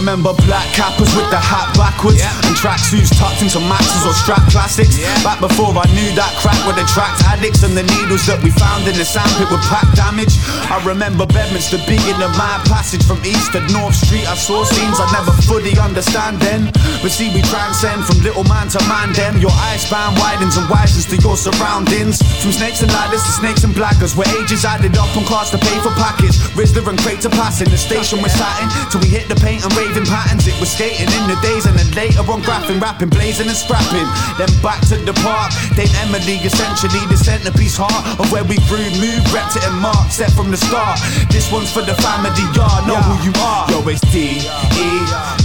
[0.00, 2.32] remember black cappers with the hat backwards yeah.
[2.48, 4.96] and tracksuits tucked into maxes or strap classics.
[4.96, 5.12] Yeah.
[5.20, 8.88] Back before I knew that crack would attract addicts and the needles that we found
[8.88, 10.40] in the sandpit would pack damage.
[10.72, 14.24] I remember Bedminster being a mad passage from east to North Street.
[14.24, 16.72] I saw scenes I never fully understand then,
[17.04, 19.12] but see we transcend from little man to man.
[19.12, 22.24] Them your eyes span widens and widens to your surroundings.
[22.40, 25.60] From snakes and ladders to snakes and blackers, where ages added up on cars to
[25.60, 26.40] pay for packets.
[26.56, 29.36] Rizla and crate to pass in the station we're sat in till we hit the
[29.36, 30.46] paint and raving patterns.
[30.46, 34.06] It was skating in the days and then later on graphing, rapping, blazing and scrapping.
[34.38, 35.52] Then back to the park.
[35.74, 40.12] Dame Emily, essentially the centerpiece heart of where we grew, moved, repped it and marked,
[40.12, 41.00] set from the start.
[41.30, 43.70] This one's for the family, y'all know who you are.
[43.70, 44.38] Yo, it's D
[44.78, 44.90] E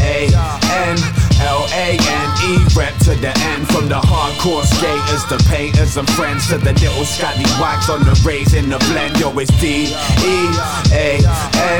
[0.02, 0.30] A
[0.94, 0.98] N
[1.42, 3.68] L A N E, rep to the end.
[3.68, 8.16] From the hardcore skaters, the painters and friends to the little scotty wax on the
[8.26, 9.20] rays in the blend.
[9.20, 10.36] Yo, it's D E
[10.92, 11.20] A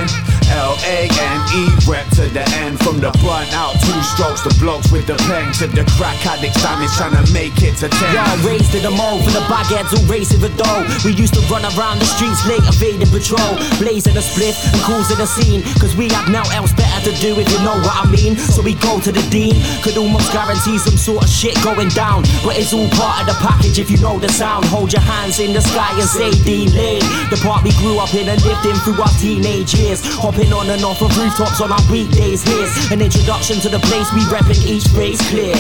[0.02, 0.36] N.
[0.52, 5.18] L-A-N-E, rep to the end From the blunt out, two strokes The blokes with the
[5.26, 8.80] pen To the crack addicts, damage trying to make it to ten Y'all raised to
[8.80, 12.06] the mold For the baguettes who racing the dough We used to run around the
[12.06, 16.46] streets late evading patrol Blazing a split and cruising the scene Cause we have now
[16.54, 19.26] else better to do if you know what I mean So we go to the
[19.46, 23.28] dean Could almost guarantee some sort of shit going down But it's all part of
[23.28, 26.32] the package if you know the sound Hold your hands in the sky and say
[26.44, 27.00] delay.
[27.30, 30.70] The part we grew up in and lived in through our teenage years Hopping on
[30.70, 32.44] and off of rooftops on our weekdays.
[32.44, 35.56] Here's an introduction to the place we reppin' each place clear.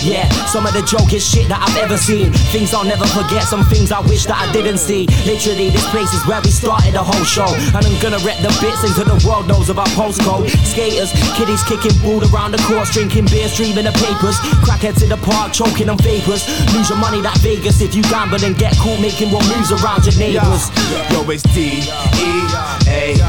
[0.00, 2.32] Yeah, some of the jokest shit that I've ever seen.
[2.48, 5.04] Things I'll never forget, some things I wish that I didn't see.
[5.28, 7.52] Literally, this place is where we started the whole show.
[7.76, 10.48] And I'm gonna rep the bits into the world knows about postcode.
[10.64, 14.40] Skaters, kiddies kicking ball around the course, drinking beer, streaming the papers.
[14.64, 16.48] Crackheads in the park, choking on vapors.
[16.72, 20.08] Lose your money that Vegas if you gamble and get caught making wrong moves around
[20.08, 20.72] your neighbors.
[21.12, 22.32] Yo, it's D E
[22.88, 23.20] A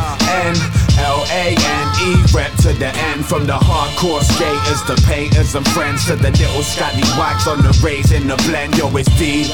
[0.48, 0.82] N.
[1.02, 6.30] L-A-N-E, rep to the end From the hardcore skaters, the painters and friends To the
[6.32, 9.52] little scotty wax on the rays in the blend Yo, it's D-E-A-N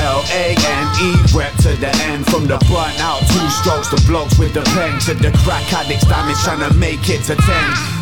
[0.00, 4.62] L-A-N-E, rep to the end From the blunt out, two strokes The blokes with the
[4.74, 7.99] pen To the crack addicts, damage trying to make it to ten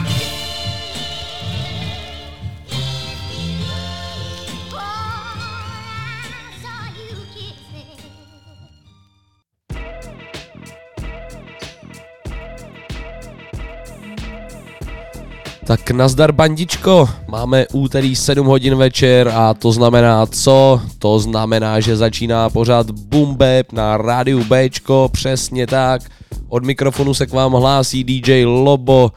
[15.69, 20.81] Tak nazdar bandičko, máme úterý 7 hodin večer a to znamená co?
[20.99, 26.03] To znamená, že začíná pořád Boombap na rádiu Bčko, přesně tak.
[26.49, 29.13] Od mikrofonu se k vám hlásí DJ Lobo,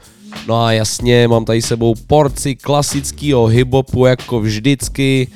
[0.48, 5.28] no a jasně, mám tady sebou porci klasického hiphopu jako vždycky.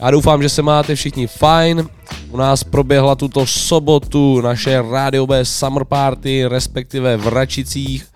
[0.00, 1.88] Já doufám, že se máte všichni fajn.
[2.30, 8.06] U nás proběhla tuto sobotu naše rádiové summer party, respektive v Račicích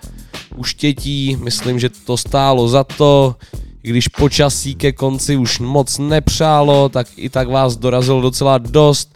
[0.56, 3.36] u štětí, myslím, že to stálo za to,
[3.82, 9.14] když počasí ke konci už moc nepřálo, tak i tak vás dorazilo docela dost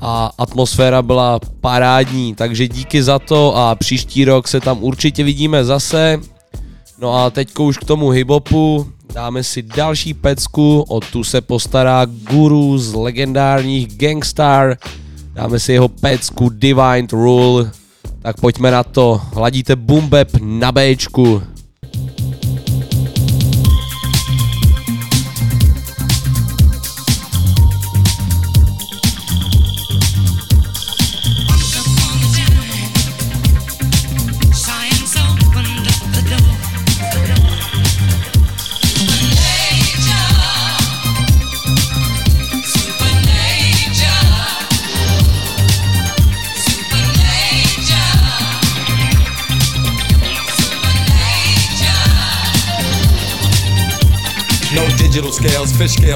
[0.00, 5.64] a atmosféra byla parádní, takže díky za to a příští rok se tam určitě vidíme
[5.64, 6.20] zase.
[6.98, 12.04] No a teďko už k tomu hibopu, dáme si další pecku, o tu se postará
[12.04, 14.76] guru z legendárních Gangstar,
[15.34, 17.70] dáme si jeho pecku Divine Rule,
[18.26, 19.22] tak pojďme na to.
[19.38, 21.55] Hladíte Bumbeb na Bčku.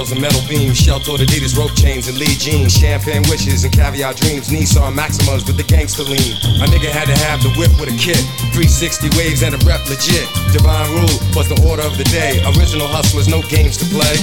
[0.01, 4.15] Fish and metal beams, shelter Adidas rope chains and lead jeans, champagne wishes and caviar
[4.15, 6.37] dreams, Nissan Maximas with the gangster lean.
[6.63, 8.21] A nigga had to have the whip with a kit,
[8.57, 10.27] 360 waves and a rep legit.
[10.53, 12.41] Divine rule was the order of the day.
[12.57, 14.17] Original hustlers, no games to play.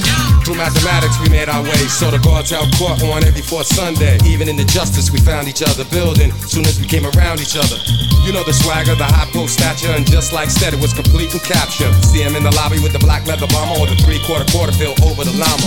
[0.43, 1.83] Through mathematics, we made our way.
[1.91, 4.17] So the guards held court on every fourth Sunday.
[4.25, 6.31] Even in the justice, we found each other building.
[6.47, 7.77] Soon as we came around each other.
[8.25, 11.31] You know the swagger, the high post stature, and just like said, it was complete
[11.31, 11.91] and capture.
[12.03, 14.95] See him in the lobby with the black leather bomber or the three quarter Porterville
[15.07, 15.66] over the llama.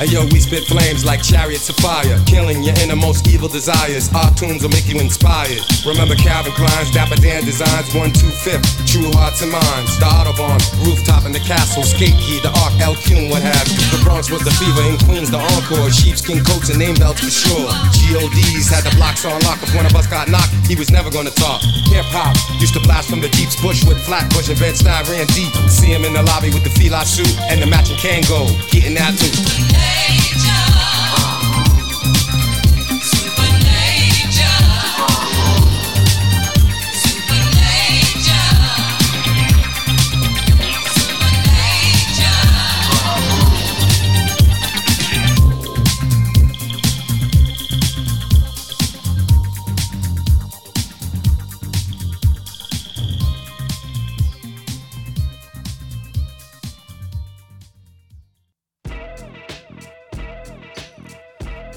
[0.00, 4.08] And yo, we spit flames like chariots of fire, killing your innermost evil desires.
[4.16, 5.60] Our tunes will make you inspired.
[5.84, 10.00] Remember Calvin Klein's Dapper Dan designs, one, two, fifth, true hearts and minds.
[10.00, 10.56] The Autobahn,
[10.88, 13.76] rooftop in the castle, skate key, the Arc, El Cume, what have you.
[13.92, 17.28] The Bronx was the fever, in Queens, the Encore, sheepskin coats and name belts for
[17.28, 17.68] sure.
[18.08, 19.60] GODs had the blocks on lock.
[19.60, 21.60] If one of us got knocked, he was never gonna talk.
[21.92, 25.52] Hip hop used to blast from the Jeeps, flat bush and Bed-Stuy ran deep.
[25.68, 29.12] See him in the lobby with the fila suit and the matching Kangol, getting that
[29.20, 29.89] too.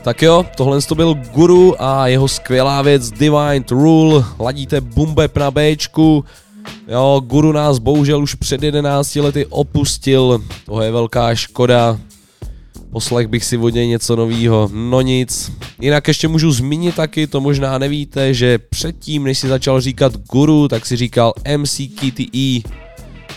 [0.03, 5.51] Tak jo, tohle to byl Guru a jeho skvělá věc Divine Rule, ladíte Bumbep na
[5.51, 6.25] Bčku.
[6.87, 11.99] Jo, Guru nás bohužel už před 11 lety opustil, to je velká škoda.
[12.91, 15.51] Poslech bych si od něj něco novýho, no nic.
[15.81, 20.67] Jinak ještě můžu zmínit taky, to možná nevíte, že předtím, než si začal říkat Guru,
[20.67, 22.69] tak si říkal MCKTE,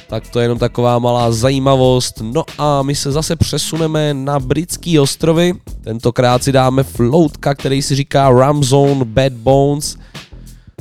[0.09, 2.23] tak to je jenom taková malá zajímavost.
[2.33, 5.55] No a my se zase přesuneme na britský ostrovy.
[5.85, 9.97] Tentokrát si dáme floutka, který si říká Ramzone Bad Bones.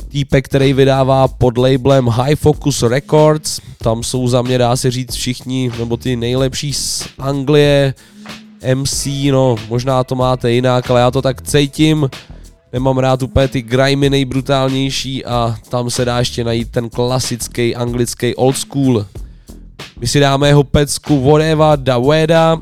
[0.08, 3.60] Týpek, který vydává pod labelem High Focus Records.
[3.78, 7.94] Tam jsou za mě, dá se říct, všichni, nebo ty nejlepší z Anglie,
[8.76, 12.10] MC, no možná to máte jinak, ale já to tak cítím.
[12.76, 18.36] Nemám rád úplně ty grimy nejbrutálnější a tam se dá ještě najít ten klasický anglický
[18.36, 19.06] old school.
[20.00, 22.58] My si dáme jeho pecku Whatever da Weda,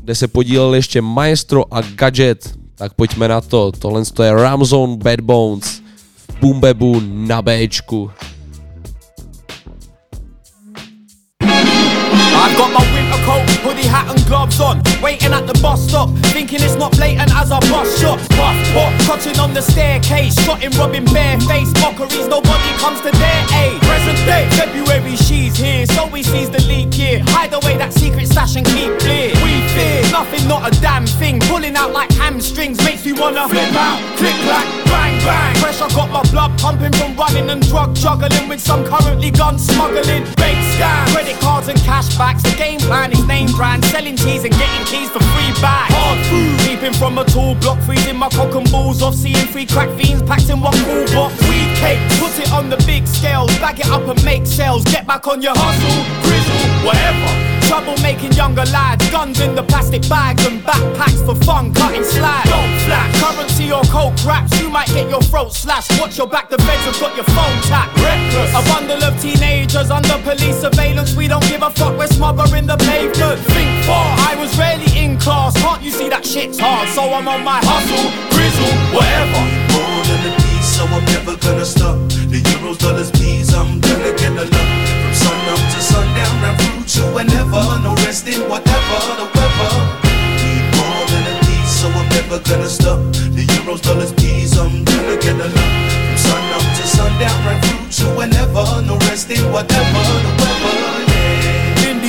[0.00, 2.54] kde se podílel ještě Maestro a Gadget.
[2.74, 5.82] Tak pojďme na to, tohle je Ramzone Bad Bones
[6.28, 8.10] v Boombebu na Bčku.
[11.40, 13.05] I've got my
[14.26, 18.26] gloves on Waiting at the bus stop, thinking it's not blatant as I bust shots
[18.28, 23.80] Buff, touching on the staircase Shotting, rubbing bare face, mockeries, nobody comes to their aid.
[23.82, 27.22] Present day, February, she's here So we seize the lead here.
[27.28, 29.32] hide away that secret stash and keep clear.
[29.40, 31.40] We fear, nothing, not a damn thing.
[31.40, 35.54] Pulling out like hamstrings, makes me wanna Flip out, click clack, bang bang.
[35.62, 40.24] Pressure got my blood pumping from running and drug juggling With some currently gun smuggling.
[40.36, 44.44] Big scam, credit cards and cash back the game plan is name brand, selling cheese
[44.44, 45.92] and getting keys for free bags.
[45.94, 49.66] Hard food, peeping from a tall block, freezing my cock and balls off, seeing three
[49.66, 51.32] crack fiends packed in one cool box.
[51.48, 54.84] Weed cake, put it on the big scale, bag it up and make sales.
[54.84, 57.30] Get back on your hustle, grizzle, whatever.
[57.66, 62.48] Trouble making younger lads, guns in the plastic bags and backpacks for fun, cutting slags.
[62.48, 65.90] Don't flash, currency or coke raps, you might get your throat slashed.
[65.98, 67.92] Watch your back, the feds have got your phone tapped.
[67.98, 71.16] Reckless, a bundle of teenagers under police surveillance.
[71.16, 73.40] We don't give a fuck, we're smothering the pavement.
[73.50, 75.58] Think far, I was rarely in class.
[75.60, 76.88] Can't you see that shit's hard?
[76.90, 79.42] So I'm on my hustle, grizzle, whatever.
[79.74, 81.98] More than a piece, so I'm never gonna stop.
[82.30, 84.68] The euros, dollars, please, I'm gonna get a lot.
[85.02, 85.65] From sun up
[86.46, 87.62] round through to whenever.
[87.82, 89.72] No resting, whatever the weather.
[90.40, 92.98] Need more than a piece, so I'm never gonna stop.
[93.34, 95.50] The euros, dollars, please, I'm gonna get lot.
[95.50, 98.64] From sun up to sundown, round through to whenever.
[98.86, 100.35] No resting, whatever the.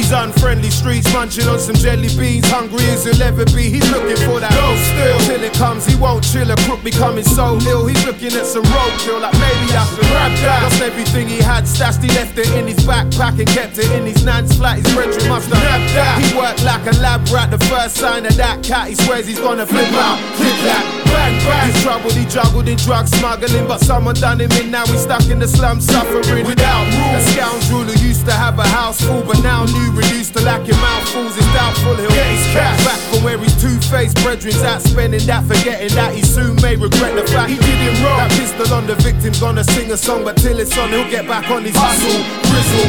[0.08, 2.48] These unfriendly streets, munching on some jelly beans.
[2.48, 3.68] Hungry as he'll ever be.
[3.68, 5.20] He's looking for that dough still.
[5.28, 6.50] Till it comes, he won't chill.
[6.50, 7.86] A crook becoming so ill.
[7.88, 10.64] He's looking at some roadkill, like maybe I should grab that.
[10.64, 12.02] Lost everything he had stashed.
[12.02, 14.80] He left it in his backpack and kept it in his nan's flat.
[14.80, 16.24] His brethren must have nabbed that.
[16.24, 17.52] He worked like a lab rat.
[17.52, 20.24] The first sign of that cat, he swears he's gonna flip out.
[20.40, 21.68] Flip that, bang bang.
[21.68, 24.72] He's troubled, he juggled in drug smuggling, but someone done him in.
[24.72, 27.28] Now he's stuck in the slum, suffering without rules.
[27.28, 30.78] A scoundrel who used to have a house full, but now new reduced to lacking
[30.78, 31.36] mouthfuls.
[31.36, 35.44] It's doubtful he'll get his cash back from where his two-faced brethren's at, spending that,
[35.50, 38.22] forgetting that he soon may regret the fact he did him wrong.
[38.22, 41.28] That pistol on the victim's gonna sing a song, but till it's on, he'll get
[41.28, 42.87] back on his hustle, grizzle,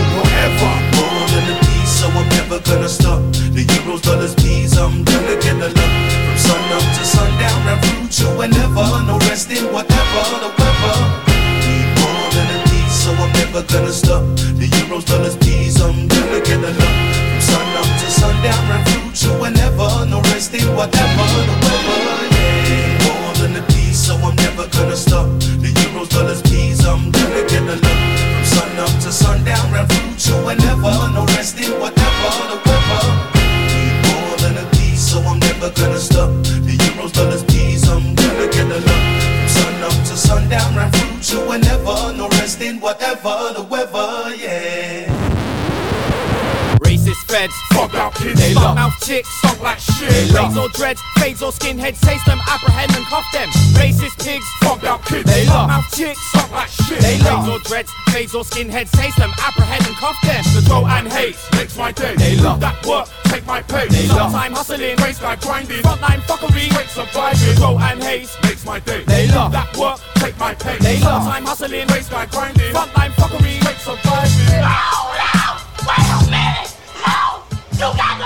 [51.49, 53.49] dreads, fades or skinheads, taste them, apprehend and cuff them.
[53.75, 57.01] Racist pigs, fuck out kids, they love mouth chicks, stunk like shit.
[57.01, 60.43] They love or dreads, fades or skinheads, taste them, apprehend and cuff them.
[60.55, 62.15] The throw and hate makes my day.
[62.17, 63.89] They love that work, take my pay.
[63.89, 67.57] They love time hustling, race guy grinding, frontline fuckery, great surviving.
[67.57, 69.05] Throw and hate makes my day.
[69.05, 70.79] They love that work, take my pay.
[70.79, 74.65] They love time hustling, race guy grinding, frontline fuckery, great surviving.
[74.65, 76.77] Hold on, wait a minute.
[77.07, 78.18] No, you got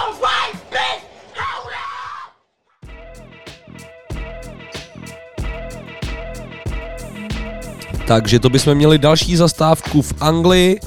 [8.07, 10.81] Takže to bychom měli další zastávku v Anglii.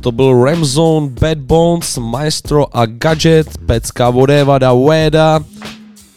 [0.00, 5.40] To byl Ramzone, Bad Bones, Maestro a Gadget, pecka Vodeva da Weda.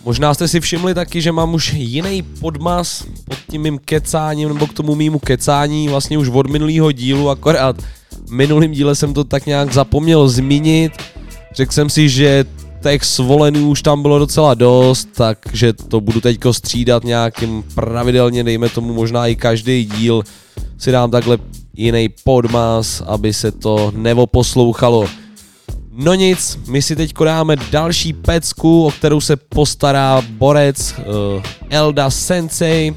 [0.05, 4.67] Možná jste si všimli taky, že mám už jiný podmas pod tím mým kecáním, nebo
[4.67, 7.75] k tomu mýmu kecání vlastně už od minulého dílu, akorát
[8.29, 10.91] minulým díle jsem to tak nějak zapomněl zmínit.
[11.55, 12.45] Řekl jsem si, že
[12.81, 18.69] těch svolený už tam bylo docela dost, takže to budu teďko střídat nějakým pravidelně, dejme
[18.69, 20.23] tomu možná i každý díl
[20.77, 21.37] si dám takhle
[21.73, 25.07] jiný podmas, aby se to nevoposlouchalo.
[25.91, 32.09] No nic, my si teď dáme další pecku, o kterou se postará borec uh, Elda
[32.09, 32.95] Sensei.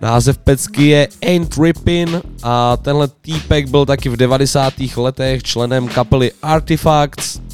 [0.00, 4.74] Název pecky je Ain't Rippin a tenhle týpek byl taky v 90.
[4.96, 7.47] letech členem kapely Artifacts.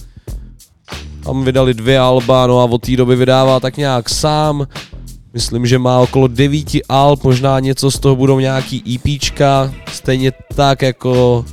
[1.24, 4.66] Tam vydali dvě alba, no a od té doby vydává tak nějak sám.
[5.32, 10.82] Myslím, že má okolo devíti alb, možná něco z toho budou nějaký EPčka, stejně tak
[10.82, 11.44] jako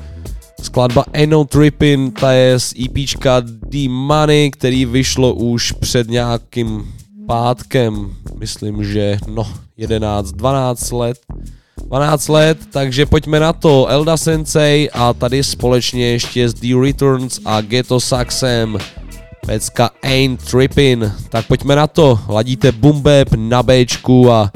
[0.64, 6.94] skladba Ain't Trippin, ta je z EPčka The Money, který vyšlo už před nějakým
[7.28, 9.48] pátkem, myslím, že no
[9.78, 11.18] 11, 12 let.
[11.86, 13.88] 12 let, takže pojďme na to.
[13.88, 18.78] Elda Sensei a tady společně ještě s The Returns a Ghetto Saxem.
[19.52, 21.12] Pecka Ain't Trippin.
[21.30, 22.20] Tak pojďme na to.
[22.28, 24.52] Ladíte Bumbeb na Bčku a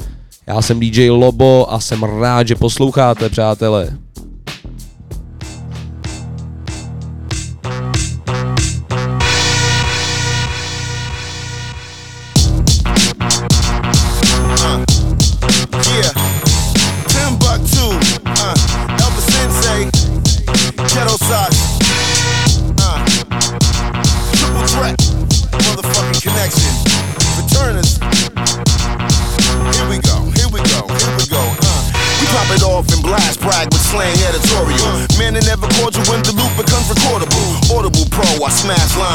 [0.46, 4.05] já jsem DJ Lobo a jsem rád, že posloucháte, přátelé.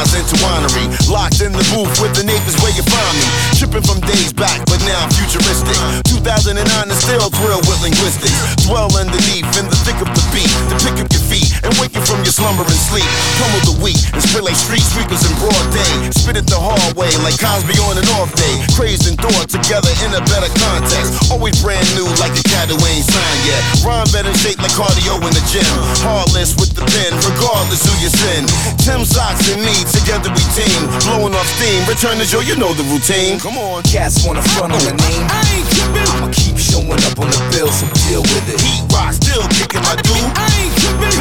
[0.05, 1.09] Smash into winery.
[1.09, 3.25] Locked in the booth with the neighbors where you find me.
[3.57, 5.77] Tripping from days back, but now I'm futuristic.
[6.09, 6.57] 2009
[6.89, 8.33] is still thrill with linguistics.
[8.65, 10.49] Dwell underneath in the thick of the beat.
[10.69, 13.07] To pick up your feet and wake you from your slumber and sleep.
[13.39, 16.11] Pummel the weak and spill like street sweepers in broad day.
[16.11, 18.59] Spit it the hallway like Cosby on an off day.
[18.75, 21.31] Crazed and thought together in a better context.
[21.31, 23.61] Always brand new like a cat who ain't signed yet.
[23.87, 25.71] Rhyme better shaped like cardio in the gym.
[26.03, 28.43] Heartless with the pen, regardless who you sin.
[28.83, 30.79] Tim Socks and me, together we team.
[31.07, 33.39] Blowing off steam, return to Joe, you know the routine.
[33.39, 33.83] Come on.
[33.87, 35.25] Cats wanna front on the name.
[35.29, 36.07] I ain't kidding.
[36.17, 38.59] I'ma keep showing up on the bill, so deal with it.
[38.59, 40.31] Heat rock, still kicking my dude.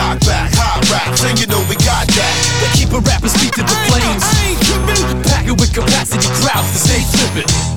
[0.01, 2.33] Cock back, hot raps, and you know we got that.
[2.63, 4.23] We keep a rapper speak to the flames.
[4.25, 7.71] I ain't Pack it with capacity crowds to stay flippin'.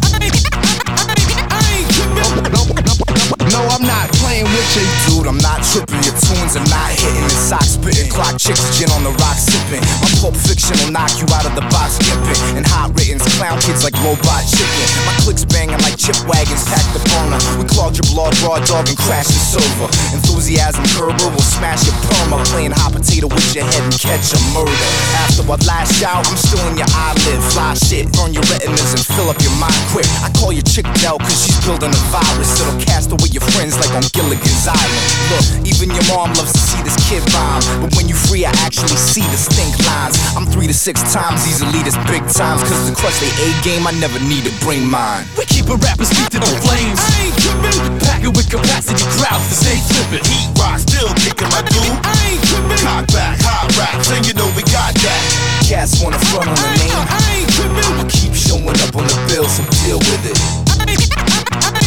[3.54, 5.28] No, I'm not playing with you, dude.
[5.30, 6.02] I'm not tripping.
[6.02, 7.26] Your tunes are not hitting.
[7.30, 9.84] The socks spitting, clock chicks, gin on the rock sipping.
[10.02, 12.58] My pulp fiction will knock you out of the box skipping.
[12.58, 14.88] And hot writtens, clown kids like robot chicken.
[15.06, 17.38] My clicks banging like chip wagons packed the burner.
[17.62, 19.88] We clogged your blood, raw dog, and crash the silver.
[20.18, 22.42] Enthusiasm curber will smash your perma.
[22.50, 24.74] Playing hot potato with your head and catch a murder.
[25.22, 27.38] After I lash out, I'm still in your eyelid.
[27.54, 30.10] Fly shit, burn your retinas and fill up your mind quick.
[30.26, 32.50] I call your chick Dell cause she's building a virus.
[32.58, 35.06] It'll cast away your friends like on Gilligan's Island.
[35.32, 37.64] Look, even your mom loves to see this kid rhyme.
[37.84, 40.16] But when you free, I actually see the stink lines.
[40.36, 42.64] I'm three to six times these elitist big times.
[42.64, 45.26] Cause to crush they A game, I never need to bring mine.
[45.36, 47.00] We keep a rapper speak to the flames.
[47.00, 48.00] I ain't trippin'.
[48.00, 50.24] Pack it with capacity crowds to stay flippin'.
[50.24, 52.00] Heat rock, still kicking my dude.
[52.08, 52.80] I ain't trippin'.
[52.88, 55.22] Cock back, hot raps, and you know we got that.
[55.68, 57.04] Cats wanna front on the name.
[57.10, 57.84] I ain't trippin'.
[57.84, 61.83] I'ma keep showing up on the bill, so deal with it.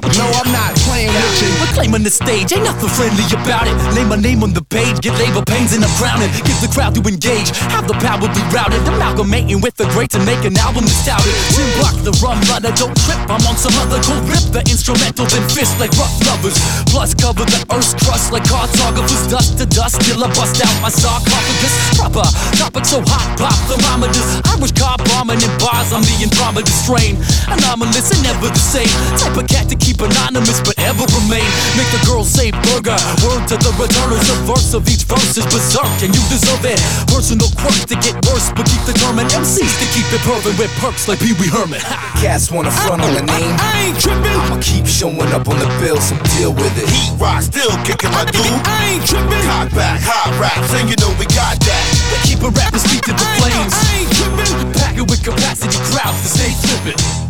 [0.00, 0.81] No, I'm not
[1.12, 1.50] playing with you.
[1.60, 3.76] Reclaim on the stage, ain't nothing friendly about it.
[3.94, 6.30] Lay my name on the page, get labor pains and I'm crowning.
[6.44, 8.80] Give the crowd to engage, have the power be routed.
[8.88, 11.34] Amalgamating with the greats and make an album that's touted.
[11.52, 13.20] Tim Block, the rum runner, don't trip.
[13.28, 14.44] I'm on some other cool rip.
[14.52, 16.56] The instrumental, then fist like rough lovers.
[16.88, 19.28] Plus cover the earth's crust like cartographers.
[19.28, 21.74] Dust to dust till I bust out my sarcophagus.
[21.96, 22.24] Proper
[22.56, 24.40] topic so hot, pop thermometers.
[24.48, 27.18] I Irish car bombing in bars, I'm the Andromeda strain.
[27.50, 28.86] Anomalous and never the same.
[29.18, 31.44] Type of cat to keep anonymous but ever remain.
[31.76, 32.96] Make the girls say burger.
[33.20, 34.24] Word to the returners.
[34.24, 36.78] The verse of each verse is berserk, and you deserve it.
[37.10, 39.30] Personal quirks to get worse, but keep the determined.
[39.30, 41.80] MCs to keep it perfect with perks like Pee Wee Herman.
[42.22, 43.54] Cats wanna front on the name.
[43.58, 44.38] I ain't tripping.
[44.46, 46.88] I'ma keep showing up on the bill, so deal with it.
[46.88, 48.46] Heat rock, still kicking my dude.
[48.64, 49.42] I ain't tripping.
[49.48, 51.82] Cock back, hot raps, and you know we got that.
[52.12, 53.74] We keep a rappers feet to the flames.
[53.74, 54.72] I ain't tripping.
[54.78, 57.22] Pack it with capacity crowds to stay flippin'.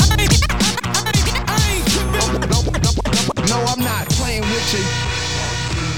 [3.49, 5.93] No, I'm not playing with you.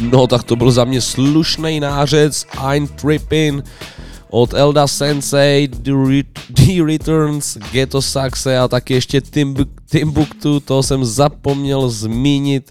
[0.00, 3.62] No tak to byl za mě slušný nářec I'm Trippin
[4.30, 10.82] od Elda Sensei, The, Re- The Returns, Ghetto Saxe a taky ještě Timbu- Timbuktu, to
[10.82, 12.70] jsem zapomněl zmínit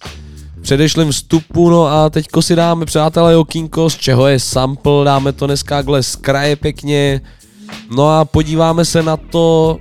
[0.64, 5.46] předešlém vstupu, no a teďko si dáme přátelé okýnko, z čeho je sample, dáme to
[5.46, 7.22] dneska takhle z kraje pěkně,
[7.96, 9.78] no a podíváme se na to,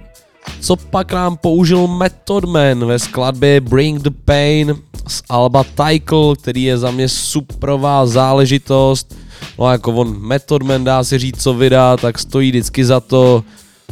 [0.61, 4.77] co pak nám použil Method Man ve skladbě Bring the Pain
[5.09, 9.15] z Alba Tycle, který je za mě suprová záležitost.
[9.59, 13.01] No a jako on Method Man dá si říct, co vydá, tak stojí vždycky za
[13.01, 13.45] to.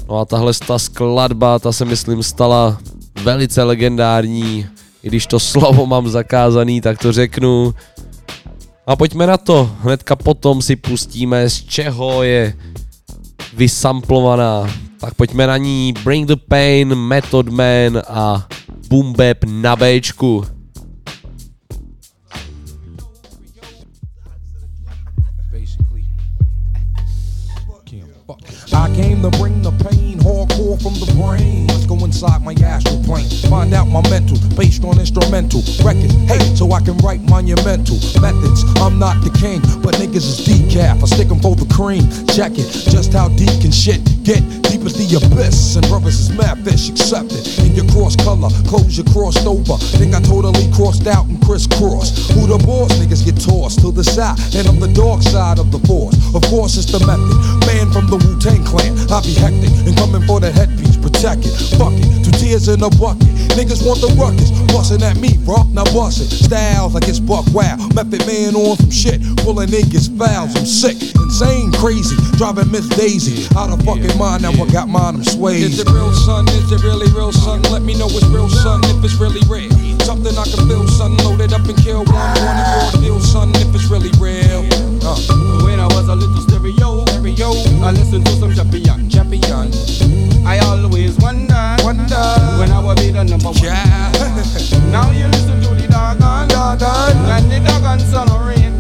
[0.09, 2.79] No a tahle ta skladba, ta se myslím stala
[3.23, 4.67] velice legendární.
[5.03, 7.75] I když to slovo mám zakázaný, tak to řeknu.
[8.87, 9.71] A pojďme na to.
[9.81, 12.55] Hnedka potom si pustíme, z čeho je
[13.55, 14.71] vysamplovaná.
[15.01, 18.47] Tak pojďme na ní Bring the Pain, Method Man a
[18.89, 20.47] Boom Bap na Bčku.
[28.73, 31.70] I came to bring the pain hardcore from the brain.
[32.11, 33.31] Inside my astral plane.
[33.49, 36.13] Find out my mental, based on instrumental records.
[36.27, 38.65] Hey, so I can write monumental methods.
[38.83, 41.05] I'm not the king, but niggas is decaf.
[41.05, 42.03] I stick 'em for the cream.
[42.27, 44.41] Check it, just how deep can shit get?
[44.69, 45.77] Deep as the abyss.
[45.77, 47.47] And brothers is mad fish, accept it.
[47.65, 49.77] In your cross color, clothes you crossed over.
[49.99, 52.33] Think I totally crossed out and crisscrossed.
[52.33, 52.93] Who the boss?
[52.99, 54.39] Niggas get tossed to the side.
[54.55, 56.17] And I'm the dark side of the force.
[56.35, 57.37] Of course, it's the method.
[57.67, 58.95] Man from the Wu Tang clan.
[59.11, 60.97] I be hectic and coming for the headpiece.
[60.97, 62.07] Protect it, fuck it.
[62.25, 63.27] Two tears in a bucket.
[63.57, 64.51] Niggas want the ruckus.
[64.73, 65.65] Bustin' at me, bro.
[65.75, 66.31] Now bust it.
[66.31, 67.77] Styles like it's buck wow.
[67.95, 69.21] Method man on some shit.
[69.43, 70.55] Pulling niggas fouls.
[70.57, 72.17] I'm sick, insane, crazy.
[72.37, 73.47] Driving Miss Daisy.
[73.57, 74.43] Out of fucking mind.
[74.43, 75.63] Now I got mine, I'm swayed.
[75.63, 76.49] Is it real, son?
[76.49, 77.63] Is it really real, son?
[77.71, 78.81] Let me know it's real, son.
[78.85, 79.71] If it's really real.
[80.03, 81.17] Something I can feel, son.
[81.19, 82.31] Loaded up and kill one.
[82.43, 83.51] One and raw deal, son.
[83.57, 84.65] If it's really real.
[85.03, 85.17] Uh.
[85.65, 87.51] When I was a little stereo, stereo,
[87.83, 89.73] I listened to some champion, champion.
[90.47, 92.27] I always wonder, wonder
[92.59, 93.63] when I will be the number one.
[93.63, 94.11] Yeah.
[94.91, 98.73] now you listen to the doggone, doggone, and the doggone son of rain.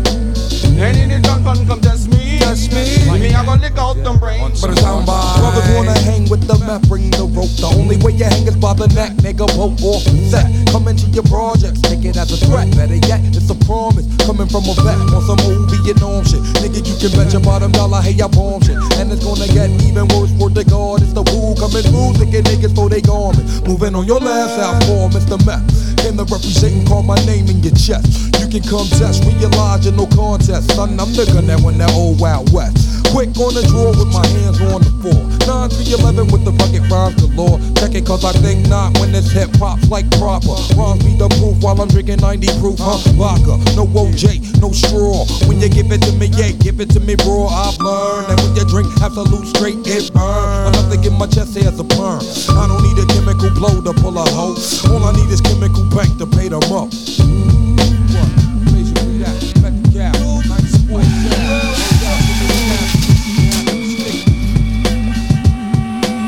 [0.81, 2.20] And in the gun fun come test me,
[2.51, 3.21] test me.
[3.21, 4.61] Me I gonna lick out them brains.
[4.61, 7.53] But it's down by Brothers wanna hang with the meth, bring the rope.
[7.63, 9.47] The only way you hang is by the neck, nigga.
[9.61, 10.47] Off the set.
[10.73, 12.71] Come into your projects, take it as a threat.
[12.75, 14.07] Better yet, it's a promise.
[14.27, 16.43] Coming from a vet on some old Vietnam shit.
[16.63, 18.79] Nigga, you can bet your bottom dollar, hey, I bomb shit.
[18.99, 21.03] And it's gonna get even worse for the God.
[21.03, 23.47] It's the Wu coming through, thinking niggas for they garment.
[23.67, 25.39] Moving on your last out for Mr.
[25.47, 25.63] Meth.
[26.03, 28.33] Came to represent and call my name in your chest.
[28.41, 30.73] You can come test, realize you're no contest.
[30.73, 33.05] Son, I'm the gun that won that old Wild West.
[33.13, 35.21] Quick on the draw with my hands on the floor.
[35.45, 37.59] 9 to 11 with the bucket rhymes galore.
[37.77, 40.55] Check it cause I think not when it's hip hop's like proper.
[40.79, 43.03] Rhymes be the proof while I'm drinking 90 proof, huh?
[43.19, 45.27] Vodka, no OJ, no straw.
[45.49, 47.51] When you give it to me, yeah, give it to me raw.
[47.51, 50.71] I've learned that when you drink Absolut straight, it burn.
[50.71, 52.23] Enough to get my chest hair as a perm.
[52.55, 54.55] I don't need a chemical blow to pull a hoe.
[54.87, 56.89] All I need is chemical bank to pay them up.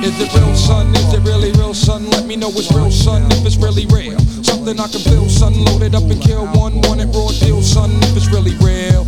[0.03, 0.93] Is it real, son?
[0.97, 2.11] Is it really real, son?
[2.11, 4.19] Let me know it's real, son, if it's really real.
[4.43, 5.55] Something I can feel, son.
[5.65, 9.07] Loaded up and kill one, want it raw deal, son, if it's really real.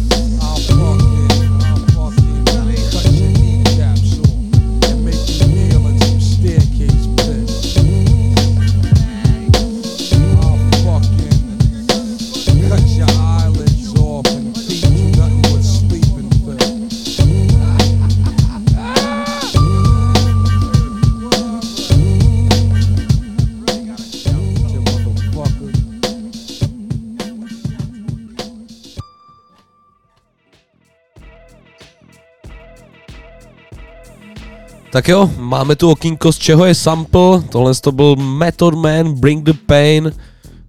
[34.94, 39.42] Tak jo, máme tu okýnko, z čeho je sample, tohle to byl Method Man, Bring
[39.42, 40.12] the Pain,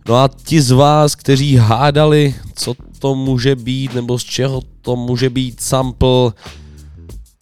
[0.09, 4.95] no a ti z vás, kteří hádali, co to může být, nebo z čeho to
[4.95, 6.31] může být sample,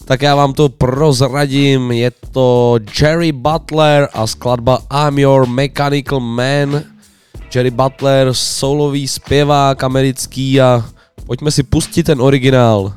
[0.06, 6.84] tak já vám to prozradím, je to Jerry Butler a skladba I'm Your Mechanical Man.
[7.56, 10.86] Jerry Butler, solový zpěvák americký a
[11.26, 12.93] pojďme si pustit ten originál.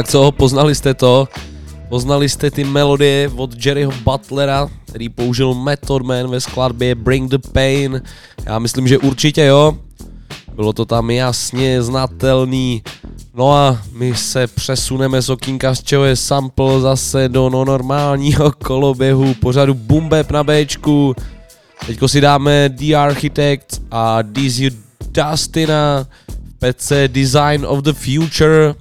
[0.00, 1.28] Tak co, poznali jste to?
[1.88, 7.38] Poznali jste ty melodie od Jerryho Butlera, který použil Method Man ve skladbě Bring the
[7.52, 8.02] Pain?
[8.46, 9.76] Já myslím, že určitě jo.
[10.54, 12.82] Bylo to tam jasně znatelný.
[13.34, 18.52] No a my se přesuneme z okýnka, z čeho je sample zase do no normálního
[18.52, 21.16] koloběhu pořadu Bumbeb na Bčku.
[21.86, 24.70] Teďko si dáme The Architect a Dizzy
[25.10, 26.06] Dustina
[26.60, 28.74] v Design of the Future.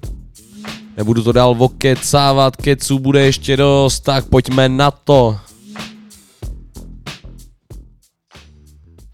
[1.00, 5.38] Nebudu to dál vokecávat, keců bude ještě dost, tak pojďme na to.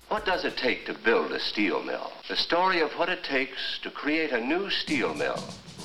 [0.10, 2.08] What does it take to build a steel mill?
[2.30, 5.36] The story of what it takes to create a new steel mill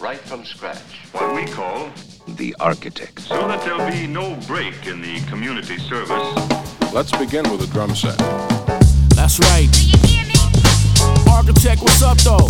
[0.02, 1.12] right from scratch.
[1.12, 1.90] What we call
[2.36, 3.20] The architect.
[3.20, 6.28] so that there'll be no break in the community service.
[6.94, 8.16] Let's begin with a drum set.
[9.16, 9.76] That's right.
[11.28, 12.48] Architect, what's up though?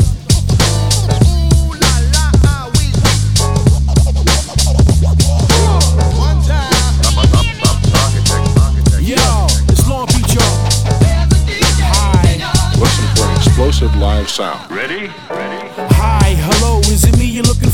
[9.10, 10.46] Yo, it's Long Beach, yo.
[12.78, 14.70] Listen for an explosive live sound.
[14.70, 15.10] Ready?
[15.28, 15.68] Ready?
[15.98, 17.69] Hi, hello, is it me you're looking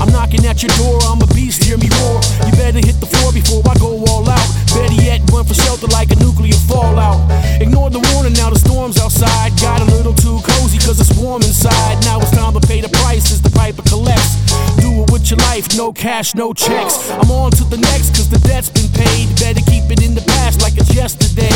[0.00, 2.18] I'm knocking at your door, I'm a beast, hear me roar.
[2.46, 4.48] You better hit the floor before I go all out.
[4.74, 7.20] Better yet, run for shelter like a nuclear fallout.
[7.60, 9.52] Ignore the warning, now the storm's outside.
[9.60, 12.02] Got a little too cozy cause it's warm inside.
[12.04, 14.40] Now it's time to pay the price as the piper collects.
[14.80, 17.10] Do it with your life, no cash, no checks.
[17.10, 19.28] I'm on to the next cause the debt's been paid.
[19.38, 21.54] Better keep it in the past like it's yesterday.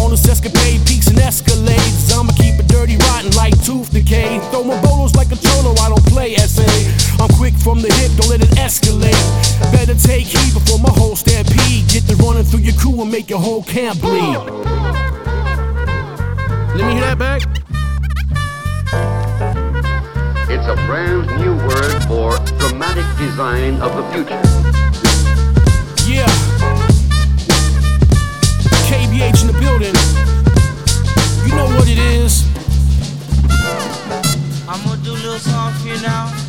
[0.00, 2.08] On this escapade, peaks and escalades.
[2.14, 4.38] I'ma keep it dirty, rotten like tooth decay.
[4.50, 6.64] Throw my bolos like a cholo, I don't play SA.
[7.18, 9.18] I'm quick from the hip, don't let it escalate.
[9.72, 11.88] Better take heed before my whole stampede.
[11.88, 14.36] Get the running through your crew and make your whole camp bleed.
[16.74, 17.42] Let me hear that back.
[20.48, 24.40] It's a brand new word for dramatic design of the future.
[26.06, 26.26] Yeah.
[28.88, 29.94] KBH in the building.
[31.46, 32.44] You know what it is.
[34.68, 36.43] I'm gonna do a little song for you now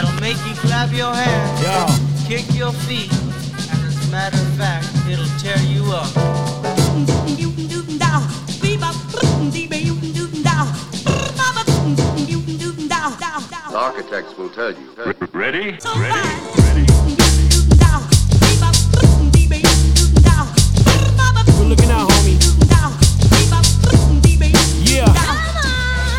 [0.00, 1.86] that'll make you clap your hands, Yeah.
[2.28, 3.10] kick your feet,
[3.70, 6.12] and as a matter of fact, it'll tear you up.
[13.70, 14.88] The architects will tell you.
[15.32, 15.72] Ready?
[15.72, 15.88] Good
[21.68, 22.38] looking out, homie.
[24.80, 25.04] Yeah.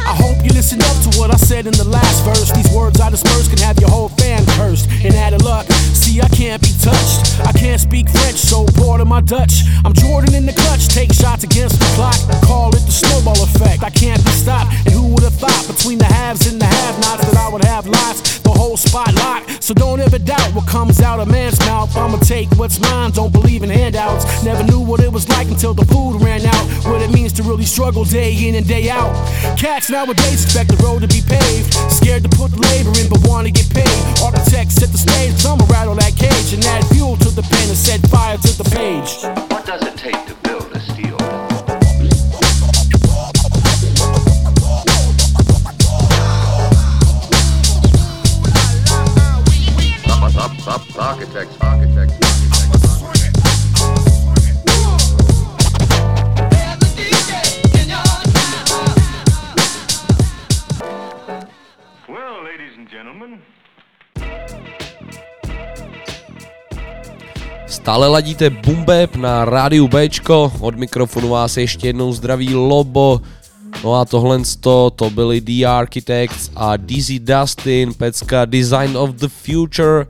[0.06, 2.52] I hope you listen up to what I said in the last verse.
[2.52, 4.90] These words I disperse can have your whole fan cursed.
[5.04, 7.40] And out of luck, see, I can't be touched.
[7.46, 9.64] I can't speak French, so bored of my Dutch.
[9.86, 12.18] I'm Jordan in the clutch, take shots against the clock.
[12.44, 13.84] Call it the snowball effect.
[13.84, 14.74] I can't be stopped.
[14.86, 17.64] And who would have thought between the haves and the have nots that I would
[17.66, 18.40] have lots?
[18.40, 19.64] The whole spot locked.
[19.64, 21.96] So don't ever doubt what comes out of man's mouth.
[21.96, 24.26] I'ma take what's mine, don't believe in handouts.
[24.44, 26.66] Never knew what it was like until the food ran out.
[26.90, 29.14] What it means to really struggle day in and day out.
[29.58, 31.74] Cats nowadays expect the road to be paved.
[31.92, 34.00] Scared to put the labor in, but wanna get paid.
[34.24, 37.78] Architects set the stage, I'ma rattle that cage and add fuel to the pen and
[37.78, 39.24] set fire to the page.
[39.52, 41.18] What does it take to build a steel?
[51.00, 51.89] Architects, architects.
[67.90, 73.22] Stále ladíte Bumbeb na rádiu Bčko, od mikrofonu vás ještě jednou zdraví Lobo,
[73.84, 79.28] no a tohle to, to byli The Architects a Dizzy Dustin, pecka Design of the
[79.28, 80.06] Future,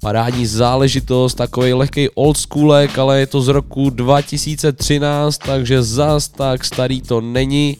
[0.00, 7.02] parádní záležitost, takový lehký oldschoolek, ale je to z roku 2013, takže zas tak starý
[7.02, 7.76] to není.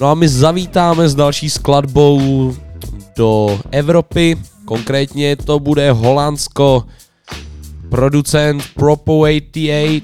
[0.00, 2.52] No a my zavítáme s další skladbou
[3.16, 6.84] do Evropy, konkrétně to bude Holandsko,
[7.94, 10.02] producent Propo 88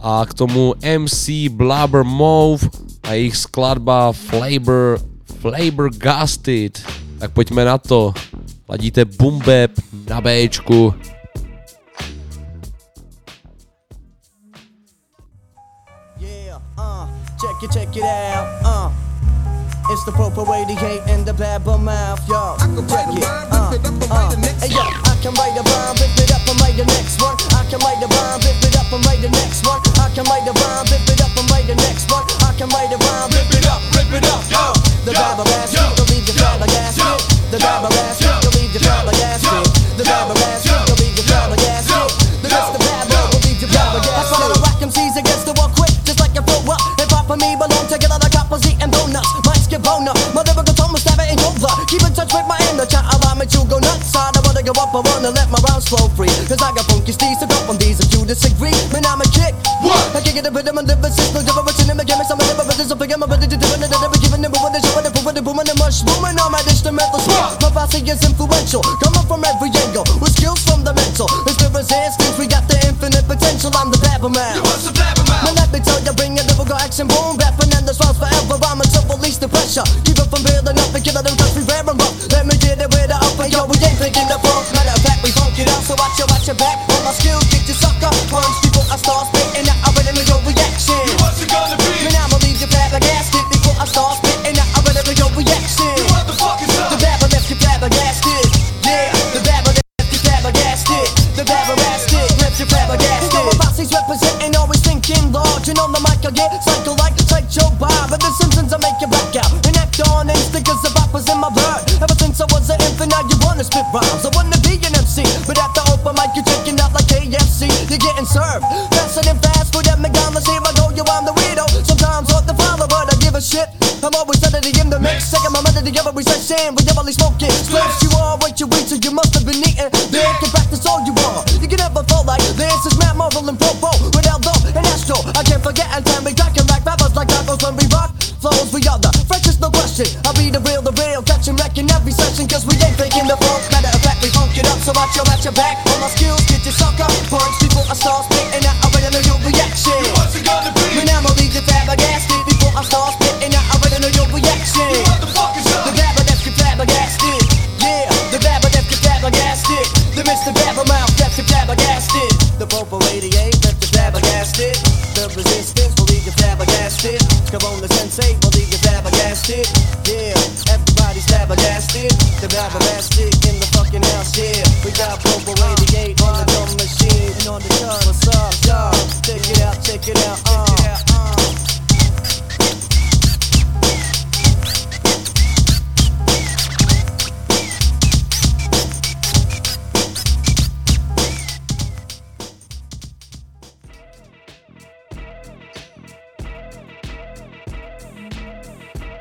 [0.00, 2.64] a k tomu MC Blabber Move
[3.04, 4.96] a jejich skladba Flavor,
[5.44, 6.80] Flavor Gusted.
[7.20, 8.16] Tak pojďme na to.
[8.68, 9.76] Ladíte Bumbeb
[10.08, 10.94] na Bčku.
[17.38, 18.48] Check it, check it out.
[18.64, 19.07] Uh.
[19.88, 22.60] It's the proper way to hate in the babble mouth, yo.
[22.92, 23.72] Check it, uh,
[24.12, 24.36] uh.
[24.60, 27.32] Hey, yo, I can write a rhyme, rip it up and write the next one.
[27.56, 29.80] I can write a rhyme, rip it up and write the next one.
[29.96, 32.20] I can write a rhyme, rip it up and write the next one.
[32.44, 34.76] I can write a rhyme, rip it up, rip it up, yo.
[35.08, 37.48] The babble ass, you'll leave your flabbergasted.
[37.48, 39.72] The babble ass, you'll leave your flabbergasted.
[39.96, 42.12] The babble ass, you'll leave your flabbergasted.
[42.44, 42.76] The Mr.
[42.76, 44.20] Babble will leave your flabbergasted.
[44.20, 46.80] That's why I rock MCs against the wall quick, just like a throw up.
[47.00, 48.68] Hip hop and me belong together like coppers
[49.68, 50.16] eating donuts.
[50.32, 51.68] Might skip boner, my lyrical tone will stab it in over.
[51.86, 54.16] Keep in touch with my inner child, allow me to go nuts.
[54.16, 56.32] I don't wanna go up, I wanna let my rounds flow free.
[56.48, 58.74] Cause I got funky steez to go from these if you disagree.
[58.92, 59.54] Man, I'm a kick.
[59.84, 60.00] What?
[60.16, 62.20] I can't get a bit of my lyrics, no difference in the game.
[62.24, 64.17] Some of the lyrics, I'm forgetting my ability to do it.
[64.38, 66.06] Giving them what they show, and proving the boom and the mush.
[66.06, 67.58] Booming on my instrumental swap.
[67.58, 70.06] My posse is influential, coming from every angle.
[70.22, 71.26] With skills from the mental.
[71.42, 73.74] Experience instincts, we got the infinite potential.
[73.74, 74.62] I'm the Babber Man.
[75.42, 78.62] Man, let me tell you, bring a lyrical action, boom, rapping and the swells forever.
[78.62, 79.82] I'm to release the pressure.
[80.06, 82.14] Keep it from building up and killing them, touch me rare and rough.
[82.30, 84.27] Let me get it with the up and yo, we ain't thinking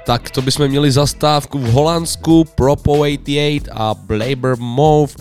[0.08, 5.14] tak to bychom měli zastávku v Holandsku, Propo 88 a Blaber Move.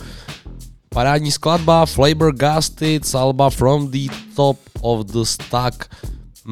[0.88, 5.90] Parádní skladba Flavor Gasted, Salba From the Top of the Stack.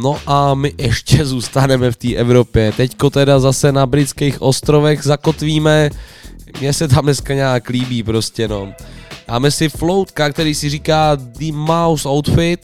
[0.02, 2.72] No a my ještě zůstaneme v té Evropě.
[2.72, 5.90] Teďko teda zase na britských ostrovech zakotvíme.
[6.60, 8.72] Mně se tam dneska nějak líbí prostě no.
[9.28, 12.60] Dáme si Floatka, který si říká The Mouse Outfit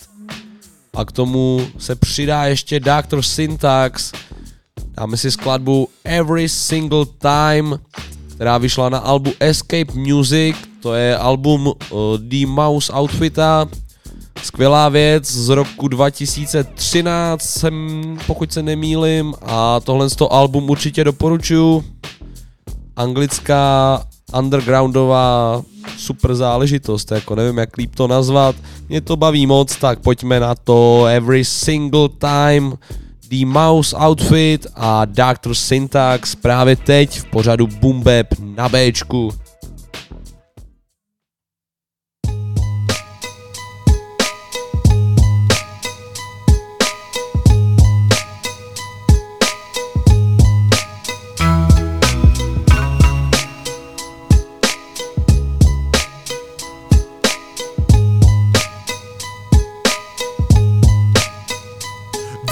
[0.94, 3.22] a k tomu se přidá ještě Dr.
[3.22, 4.12] Syntax.
[5.00, 7.80] Dáme si skladbu Every Single Time,
[8.34, 11.74] která vyšla na albu Escape Music, to je album uh,
[12.18, 13.68] The Mouse Outfita,
[14.42, 17.74] skvělá věc z roku 2013, jsem,
[18.26, 21.84] pokud se nemýlim, a tohle z toho album určitě doporučuju.
[22.96, 24.04] Anglická
[24.38, 25.62] undergroundová
[25.98, 28.56] super záležitost, jako nevím jak líp to nazvat,
[28.88, 31.06] mě to baví moc, tak pojďme na to.
[31.06, 32.78] Every Single Time,
[33.30, 35.54] The Mouse Outfit a Dr.
[35.54, 39.30] Syntax právě teď v pořadu Bap na Bčku.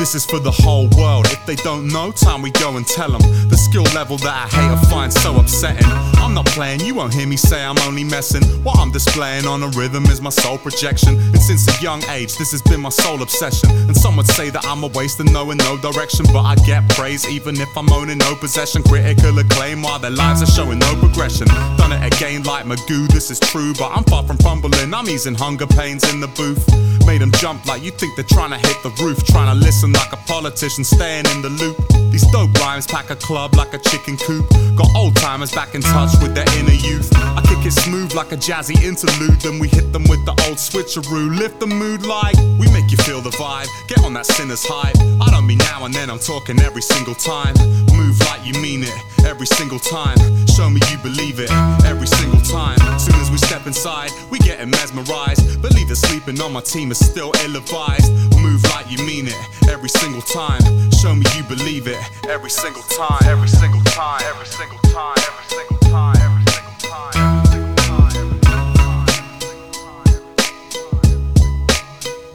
[0.09, 1.27] This is for the whole world.
[1.27, 3.21] If they don't know, time we go and tell them.
[3.51, 5.85] The skill level that I hate or find so upsetting.
[6.17, 8.43] I'm not playing, you won't hear me say I'm only messing.
[8.65, 11.19] What I'm displaying on a rhythm is my soul projection.
[11.19, 13.69] And since a young age, this has been my sole obsession.
[13.71, 16.25] And some would say that I'm a waste and knowing no direction.
[16.33, 18.83] But I get praise even if I'm owning no possession.
[18.85, 21.49] Critical acclaim while their lives are showing no progression.
[21.77, 23.75] Done it again like Magoo, this is true.
[23.75, 26.65] But I'm far from fumbling, I'm easing hunger pains in the booth.
[27.07, 29.25] Made them jump like you think they're trying to hit the roof.
[29.25, 31.77] Trying to listen like a politician staying in the loop.
[32.13, 34.49] These dope rhymes pack a club like a chicken coop.
[34.77, 37.11] Got old timers back in touch with their inner youth.
[37.15, 39.41] I kick it smooth like a jazzy interlude.
[39.41, 41.37] Then we hit them with the old switcheroo.
[41.37, 43.69] Lift the mood like we make you feel the vibe.
[43.89, 44.97] Get on that sinner's hype.
[45.21, 47.55] I don't mean now and then, I'm talking every single time.
[47.95, 48.93] Move like you mean it
[49.25, 50.17] every single time.
[50.47, 51.51] Show me you believe it
[51.85, 52.79] every single time.
[52.99, 55.61] Soon as we step inside, we getting mesmerized.
[55.63, 58.13] Believe that sleeping on my team is still ill advised.
[58.37, 60.63] Move like you mean it every single time.
[60.93, 61.99] Show me you believe it
[62.29, 67.15] Every single time, every single time, every single time, every single time, every single time,
[67.15, 67.15] every single time.
[67.15, 67.89] Every single time.
[67.89, 69.07] Every single time.
[69.09, 70.05] Every single time.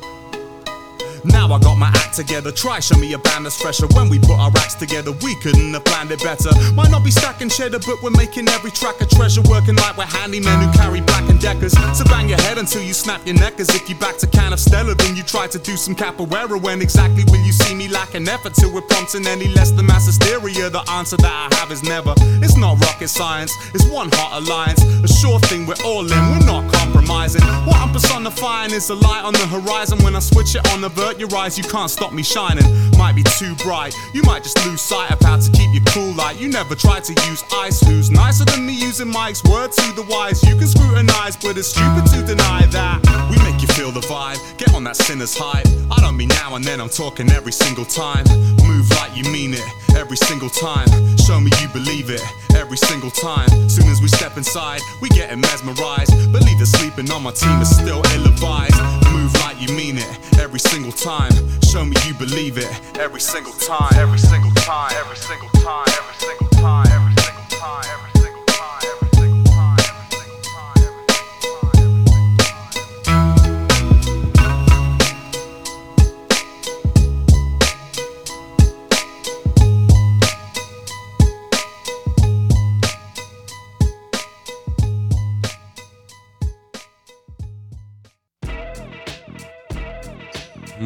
[0.03, 0.39] Every
[0.81, 1.33] single time.
[1.43, 2.53] Now I got my act together.
[2.53, 3.86] Try show me a band that's fresher.
[3.88, 6.51] When we put our acts together, we couldn't have planned it better.
[6.73, 9.41] Might not be stacking cheddar, but we're making every track a treasure.
[9.41, 11.73] Working like we're handymen who carry black and deckers.
[11.97, 14.53] So bang your head until you snap your neck as if you back to can
[14.53, 14.95] of Stella.
[14.95, 16.62] Then you try to do some capoeira.
[16.62, 20.06] When exactly will you see me lacking effort till we're prompting any less than mass
[20.06, 20.69] hysteria?
[20.69, 22.13] The answer that I have is never.
[22.39, 23.51] It's not rocket science.
[23.73, 24.82] It's one hot alliance.
[25.03, 26.23] A sure thing we're all in.
[26.32, 27.41] We're not compromising.
[27.67, 30.01] What I'm personifying is a light on the horizon.
[30.06, 31.58] When I switch it on, avert your eyes.
[31.58, 32.65] You can't stop me shining.
[32.98, 33.96] Might be too bright.
[34.13, 36.13] You might just lose sight of how to keep your cool.
[36.13, 37.80] Like you never tried to use ice.
[37.82, 40.43] Who's nicer than me using Mike's word to the wise?
[40.43, 43.02] You can scrutinize, but it's stupid to deny that.
[43.30, 44.39] We make you feel the vibe.
[44.58, 45.67] Get on that sinner's hype.
[45.91, 46.80] I don't mean now and then.
[46.80, 48.26] I'm talking every single time.
[48.65, 50.88] Move like you mean it every single time.
[51.17, 52.22] Show me you believe it
[52.56, 53.50] every single time.
[53.69, 56.12] Soon as we step inside, we getting mesmerized.
[56.32, 59.02] Believe that sleeping on my team is still ill advised.
[59.23, 61.31] Move like you mean it every single time.
[61.62, 62.67] Show me you believe it
[62.99, 63.93] every single time.
[63.95, 64.92] Every single time.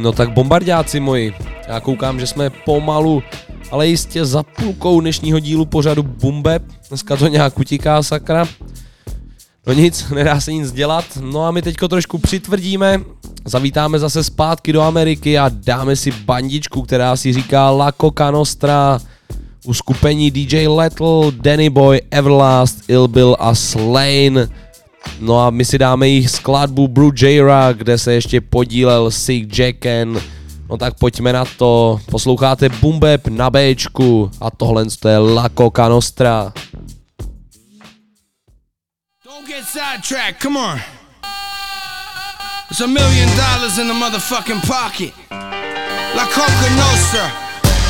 [0.08, 1.34] No tak bombardáci moji,
[1.68, 3.24] já koukám, že jsme pomalu,
[3.72, 6.64] ale jistě za půlkou dnešního dílu pořadu Bumbeb.
[6.89, 8.47] Dneska to nějak utíká, sakra.
[9.68, 11.05] No nic, nedá se nic dělat.
[11.22, 13.01] No a my teďko trošku přitvrdíme,
[13.45, 18.99] zavítáme zase zpátky do Ameriky a dáme si bandičku, která si říká La Coca Nostra
[19.66, 24.47] u skupení DJ Lethal, Danny Boy, Everlast, Ill Bill a Slane.
[25.20, 30.22] No a my si dáme jich skladbu Blue Jayra, kde se ještě podílel Sick Jacken.
[30.70, 31.99] No tak pojďme na to.
[32.12, 36.53] Posloucháte Bumbeb na Bčku a tohle je La Coca Nostra.
[39.26, 40.80] Don't get sidetracked, come on.
[42.70, 45.14] There's a million dollars in the motherfucking pocket.
[46.16, 47.32] La Coca Nostra.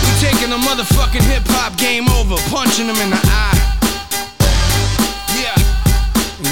[0.04, 3.47] We taking the motherfucking hip hop game over, punching them in the eye.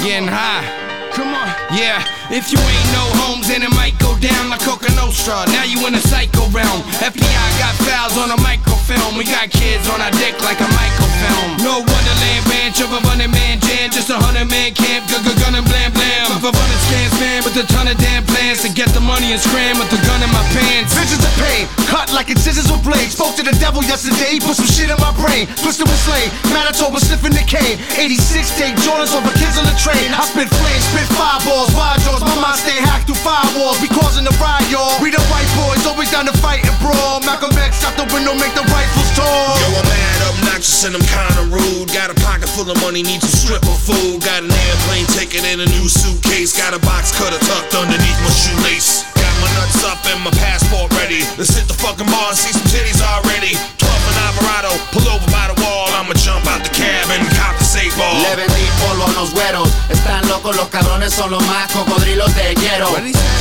[0.06, 0.62] Getting high.
[1.10, 1.48] Come on.
[1.76, 1.98] Yeah,
[2.30, 5.46] if you ain't no homes, then it might go down like Coka Nostra.
[5.54, 6.82] Now you in a psycho realm.
[6.98, 9.14] FBI got files on a microfilm.
[9.14, 11.62] We got kids on our dick like a microfilm.
[11.62, 13.90] No Wonderland ranch of a running man jam.
[13.94, 15.06] Just a hundred man camp.
[15.06, 16.26] Gun, gun, and blam blam.
[16.34, 19.30] Of a running scans man with a ton of damn plans to get the money
[19.30, 20.94] and scram with the gun in my pants.
[20.98, 23.14] Visions of pain, cut like it's scissors with blades.
[23.14, 25.46] Spoke to the devil yesterday, put some shit in my brain.
[25.62, 27.78] Twisted with slave, Manitoba sniffing the cane.
[27.94, 28.18] 86
[28.58, 30.10] take Jordans over kids on the train.
[30.10, 32.28] I spit flames, spit fireballs, wide jaws.
[32.28, 33.80] My mind stay hacked through firewalls.
[33.82, 35.00] We causing the riot, y'all.
[35.02, 37.20] We the white boys, always down to fight and brawl.
[37.20, 39.56] Malcolm X out the window, make the rifles tall.
[39.60, 41.92] Yo, I'm mad, obnoxious, and I'm kinda rude.
[41.92, 44.22] Got a pocket full of money, need some stripper food.
[44.22, 46.56] Got an airplane ticket and a new suitcase.
[46.56, 49.15] Got a box cutter tucked underneath my shoelace.
[49.36, 51.20] Got my nuts up and my passport ready.
[51.36, 53.52] Let's hit the fucking bar and see some titties already.
[53.76, 55.92] 12 and Alvarado, pull over by the wall.
[55.92, 58.16] I'ma jump out the cab and cop the safe ball.
[58.16, 59.68] Le vendí polvo a unos güeros.
[59.90, 62.88] Están locos, los cabrones son los más cocodrilos de hierro.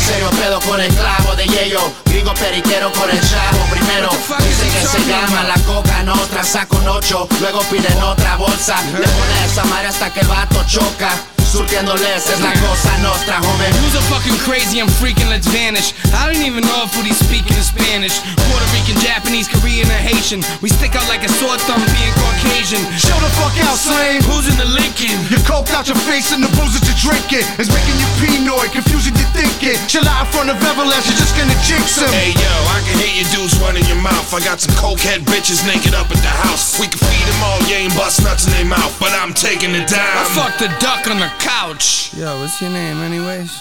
[0.03, 1.79] Serio pedo con el clavo de yello.
[2.05, 4.09] Gringo periquero con el chavo primero.
[4.11, 6.43] Dice que se llama la coca nostra.
[6.43, 8.81] Saco un ocho, luego piden otra bolsa.
[8.99, 11.34] Le pone esa madre hasta que el vato choca.
[11.55, 13.71] Surtiéndoles es la cosa nostra, homie.
[13.79, 14.83] Who's a fucking crazy?
[14.83, 15.95] I'm freaking, let's vanish.
[16.11, 18.19] I don't even know if what he's speaking is Spanish.
[18.51, 20.43] Puerto Rican, Japanese, Korean, or Haitian.
[20.59, 22.83] We stick out like a sore thumb being Caucasian.
[22.99, 24.19] Show the fuck out, slave.
[24.27, 25.15] Who's in the Lincoln?
[25.31, 28.75] You coked out your face and the booze that you're drinking is making you paranoid,
[28.75, 29.79] confusing your thinking.
[29.87, 32.11] Chill out in front of Everlast, you're just gonna jinx him.
[32.11, 34.27] Hey yo, I can hear your dudes running your mouth.
[34.35, 36.75] I got some cokehead bitches naked up at the house.
[36.83, 39.71] We can feed them all, you ain't bust nuts in their mouth, but I'm taking
[39.71, 40.19] it down.
[40.19, 42.13] I fucked a duck on the couch.
[42.17, 43.51] Yo, what's your name, anyways?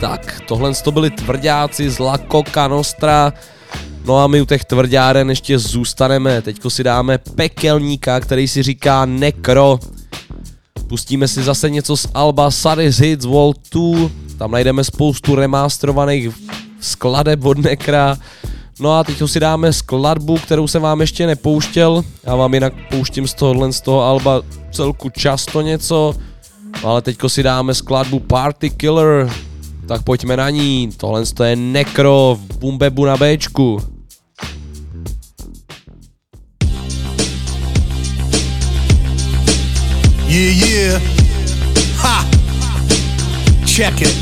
[0.00, 3.32] Tak, tohle to byli tvrdáci z La Coca Nostra.
[4.04, 6.42] No a my u těch tvrdáren ještě zůstaneme.
[6.42, 9.78] Teďko si dáme pekelníka, který si říká Necro.
[10.88, 14.10] Pustíme si zase něco z Alba Sadis Hits Vol 2.
[14.38, 16.28] Tam najdeme spoustu remasterovaných
[16.80, 18.16] skladeb od Necra.
[18.80, 22.04] No a teď si dáme skladbu, kterou jsem vám ještě nepouštěl.
[22.24, 26.14] Já vám jinak pouštím z tohohle z toho Alba celku často něco.
[26.82, 29.30] No ale teďko si dáme skladbu Party Killer.
[29.88, 30.90] Tak pojďme na ní.
[30.96, 33.80] Tohle to je Necro v Bumbebu na Bčku.
[40.26, 41.02] Yeah, yeah.
[41.96, 42.26] Ha!
[43.66, 44.16] Check it.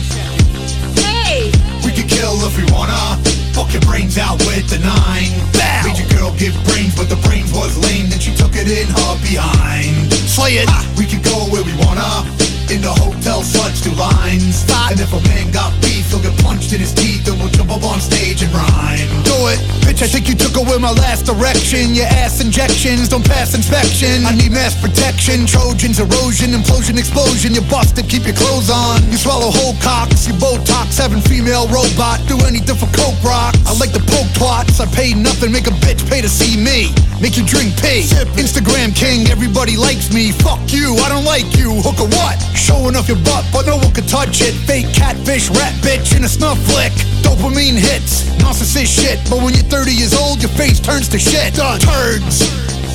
[1.01, 1.51] Hey!
[1.85, 3.22] We can kill if we wanna.
[3.53, 5.33] Fuck your brains out with the nine.
[5.53, 5.83] Bow.
[5.85, 8.09] Made your girl give brains, but the brains was lame.
[8.09, 10.13] Then she took it in her behind.
[10.29, 10.69] Slay it.
[10.97, 12.42] We can go where we wanna.
[12.73, 14.65] In the hotel, such two lines.
[14.89, 17.69] And if a man got beef, he'll get punched in his teeth, and we'll jump
[17.69, 19.13] up on stage and rhyme.
[19.29, 20.01] Do it, bitch.
[20.01, 21.93] I think you took away my last direction.
[21.93, 24.25] Your ass injections don't pass inspection.
[24.25, 25.45] I need mass protection.
[25.45, 27.53] Trojans, erosion, implosion, explosion.
[27.53, 29.05] You're busted, keep your clothes on.
[29.13, 30.25] You swallow whole cocks.
[30.25, 32.25] You Botox, having female robot.
[32.25, 33.53] Do anything for coke rock.
[33.69, 34.81] I like the poke twats.
[34.81, 36.89] I pay nothing, make a bitch pay to see me.
[37.23, 38.03] Make you drink pee.
[38.35, 40.33] Instagram king, everybody likes me.
[40.43, 41.71] Fuck you, I don't like you.
[41.79, 42.35] Hook or what?
[42.59, 44.51] Showing off your butt, but no one can touch it.
[44.67, 46.91] Fake catfish, rat bitch in a snuff flick.
[47.23, 49.23] Dopamine hits, narcissist shit.
[49.31, 51.55] But when you're 30 years old, your face turns to shit.
[51.55, 51.79] Done.
[51.79, 52.43] Turds,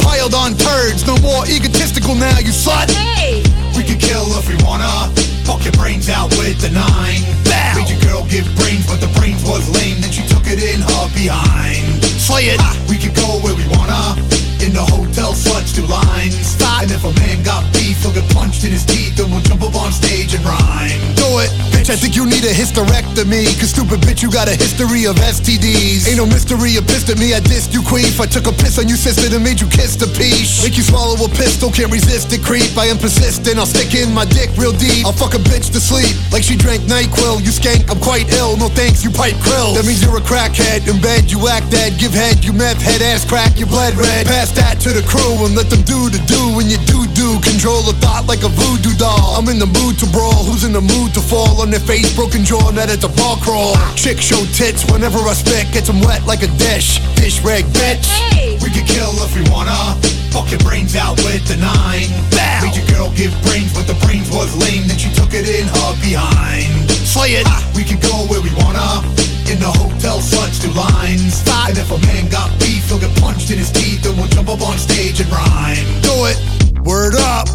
[0.04, 1.08] piled on turds.
[1.08, 2.92] No more egotistical now, you slut.
[2.92, 3.48] Hey!
[3.80, 4.92] We can kill if we wanna.
[5.48, 7.24] Fuck your brains out with the nine.
[7.48, 7.80] Bow.
[7.80, 10.04] Made your girl give brains, but the brains was lame.
[10.04, 12.07] Then she took it in her behind.
[12.28, 12.90] Slay it.
[12.90, 14.47] We can go where we wanna.
[14.58, 16.58] In the hotel, such two lines.
[16.82, 19.64] And if a man got beef, he'll get punched in his teeth, and we'll jump
[19.64, 21.02] up on stage and rhyme.
[21.18, 21.90] Do it, bitch.
[21.90, 23.50] I think you need a hysterectomy.
[23.58, 26.06] Cause stupid bitch, you got a history of STDs.
[26.06, 28.22] Ain't no mystery, you pissed at me, I dissed you, queef.
[28.22, 30.62] I took a piss on you, sister, and made you kiss the peach.
[30.62, 32.78] Make you swallow a pistol, can't resist it, creep.
[32.78, 35.06] I am persistent, I'll stick in my dick real deep.
[35.06, 37.42] I'll fuck a bitch to sleep, like she drank NyQuil.
[37.42, 39.74] You skank, I'm quite ill, no thanks, you pipe krill.
[39.74, 43.02] That means you're a crackhead, in bed you act dead, give head, you meth head,
[43.02, 44.28] ass crack, your blood red.
[44.28, 47.40] Pass that to the crew and let them do the do when you do do.
[47.42, 49.36] Control a thought like a voodoo doll.
[49.36, 52.14] I'm in the mood to brawl, who's in the mood to fall on their face,
[52.16, 53.76] broken jaw, net at the ball crawl.
[53.96, 57.02] Chick show tits whenever I spit, gets them wet like a dish.
[57.16, 58.08] Dish rag bitch.
[58.62, 59.98] We can kill if we wanna.
[60.32, 62.08] Fuck your brains out with the nine.
[62.32, 62.62] Bow.
[62.62, 64.88] Made your girl give brains, but the brains was lame.
[64.88, 66.90] Then she took it in her behind.
[67.04, 67.48] Slay it.
[67.76, 69.27] We can go where we wanna.
[69.50, 71.44] In the hotel, such two lines.
[71.48, 74.50] And if a man got beef, he'll get punched in his teeth, and we'll jump
[74.50, 75.88] up on stage and rhyme.
[76.02, 76.38] Do it.
[76.84, 77.48] Word up.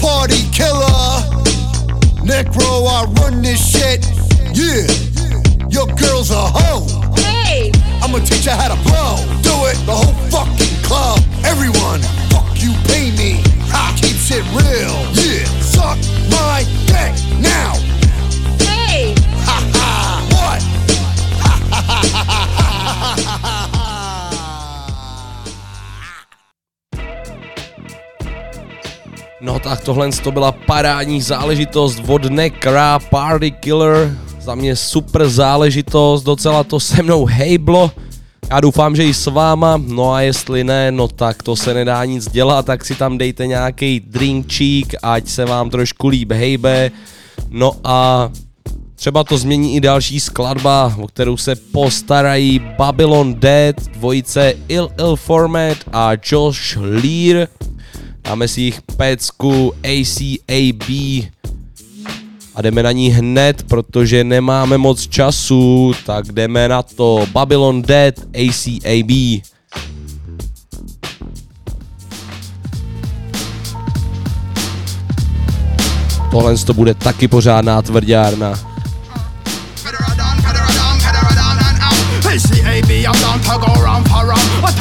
[0.00, 1.22] Party killer.
[2.26, 4.04] Necro, I run this shit.
[4.54, 4.86] Yeah.
[5.70, 6.86] Your girl's a hoe.
[7.16, 7.70] Hey
[8.02, 9.16] I'ma teach you how to blow.
[9.42, 11.20] Do it, the whole fucking club.
[11.44, 13.42] Everyone, fuck you, pay me.
[13.72, 14.96] I keep shit real.
[15.12, 15.98] Yeah, suck
[16.30, 17.85] my dick now.
[29.40, 36.22] No tak tohle to byla parádní záležitost od Nekra, Party Killer, za mě super záležitost,
[36.22, 37.90] docela to se mnou hejblo.
[38.50, 42.04] Já doufám, že i s váma, no a jestli ne, no tak to se nedá
[42.04, 46.90] nic dělat, tak si tam dejte nějaký drinkčík, ať se vám trošku líb hejbe.
[47.50, 48.28] No a
[48.94, 55.16] třeba to změní i další skladba, o kterou se postarají Babylon Dead, dvojice Il Il
[55.16, 57.48] Format a Josh Lear.
[58.26, 60.88] Dáme si jich pecku ACAB
[62.54, 67.26] a jdeme na ní hned, protože nemáme moc času, tak jdeme na to.
[67.32, 69.42] Babylon Dead ACAB.
[76.30, 78.52] Tohle to bude taky pořádná tvrdárna.
[82.26, 84.05] ACAB, I'm down to go round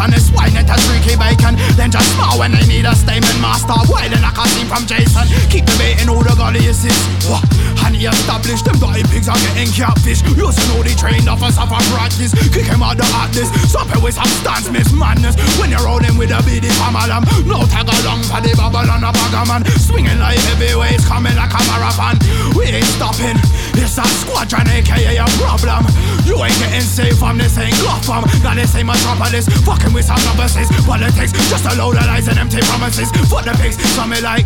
[0.05, 1.57] on this wine, it a streaky bacon.
[1.73, 3.73] Then just smile when they need a statement master.
[3.89, 5.25] Why then I can see from Jason.
[5.49, 6.93] Keep debating all the gully is this.
[7.25, 7.41] What?
[7.81, 10.21] And he established them dirty pigs are getting catfish.
[10.37, 12.37] You should know they trained off us off a practice.
[12.53, 13.49] Kick him out the atlas.
[13.65, 15.33] Stop it with some stance, miss madness.
[15.57, 17.25] When you're rolling with a BD famalam.
[17.49, 19.65] No tag along for the bubble on a bagger man.
[19.81, 22.21] Swinging like heavyweights, coming like a marathon.
[22.53, 23.41] We ain't stopping.
[23.77, 25.85] It's a squadron, aka a problem.
[26.25, 28.23] You ain't getting safe from this ain't Gotham.
[28.43, 29.47] Now this ain't metropolis.
[29.63, 30.67] Fucking with some novices.
[30.85, 33.11] Politics, just a load of lies and empty promises.
[33.29, 34.45] Fuck the pigs, something like.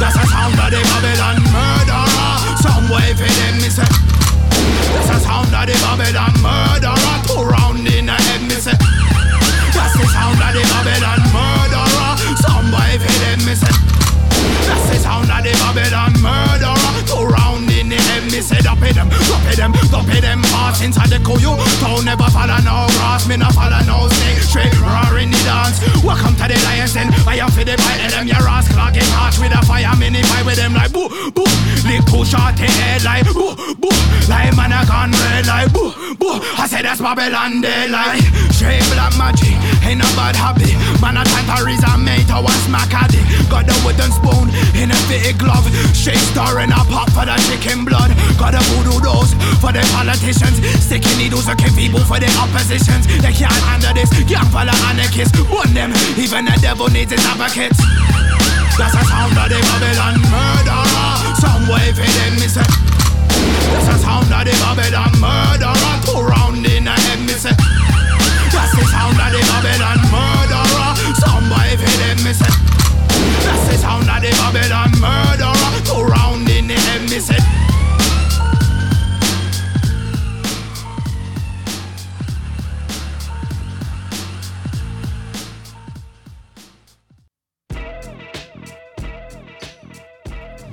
[0.00, 2.36] That's the sound of the Babylon murderer.
[2.64, 3.84] Some way for them, me say.
[3.84, 7.16] That's the sound of the Babylon murderer.
[7.28, 8.72] Two round in the head, me say.
[9.76, 12.12] That's the sound of the Babylon murderer.
[12.40, 13.74] Some way for them, me say.
[14.64, 16.99] That's the sound of the Babylon murderer.
[17.90, 18.62] In the head, me say.
[18.62, 20.42] Dump it them, dump it them, dump it them.
[20.54, 21.58] Pass inside the kuyu.
[21.82, 24.38] Don't never follow no grass, me no follow no snake.
[24.46, 25.82] Straight roar in the dance.
[26.06, 27.10] Welcome to the Lions Den.
[27.26, 28.30] I am for the bite of them.
[28.30, 29.90] Your ass get hot with a fire.
[29.98, 31.42] Mini fight with them like boo, boo.
[31.82, 33.90] Lick two shot in head like boo, boo.
[34.30, 36.38] Like man a gun red like boo, boo.
[36.62, 38.22] I say that's Babylon daylight.
[38.54, 40.78] Straight black magic, ain't no bad habit.
[41.02, 43.26] Man a tantaries and mate to one smack at it.
[43.50, 44.46] Got the wooden spoon
[44.78, 45.66] in a fitted glove.
[45.90, 48.10] Straight star in a pot for the chicken blood.
[48.38, 50.60] Got a voodoo dose for the politicians.
[50.80, 53.06] Sticking needles looking people for the oppositions.
[53.20, 54.10] They can't handle this.
[54.28, 55.36] Young fella anarchists.
[55.50, 57.78] One them, even the devil needs his advocates.
[58.78, 61.12] That's the sound of the Babylon murderer.
[61.36, 62.64] Some way for them, me say.
[62.64, 65.94] That's the sound of the Babylon murderer.
[66.06, 67.52] Two round in the head, me say.
[68.52, 70.90] That's the sound of the Babylon murderer.
[71.20, 72.52] Some way for them, me say.
[73.44, 75.70] That's the sound of the Babylon murderer.
[75.84, 77.69] Two round in the head, me say.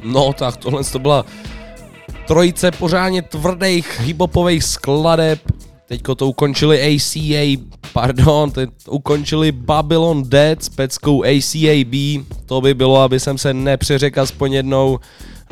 [0.07, 1.25] No tak tohle to byla
[2.27, 5.39] trojice pořádně tvrdých hiphopových skladeb.
[5.87, 7.61] Teďko to ukončili ACA,
[7.93, 12.25] pardon, teď ukončili Babylon Dead s peckou ACAB.
[12.45, 14.99] To by bylo, aby jsem se nepřeřekl aspoň jednou.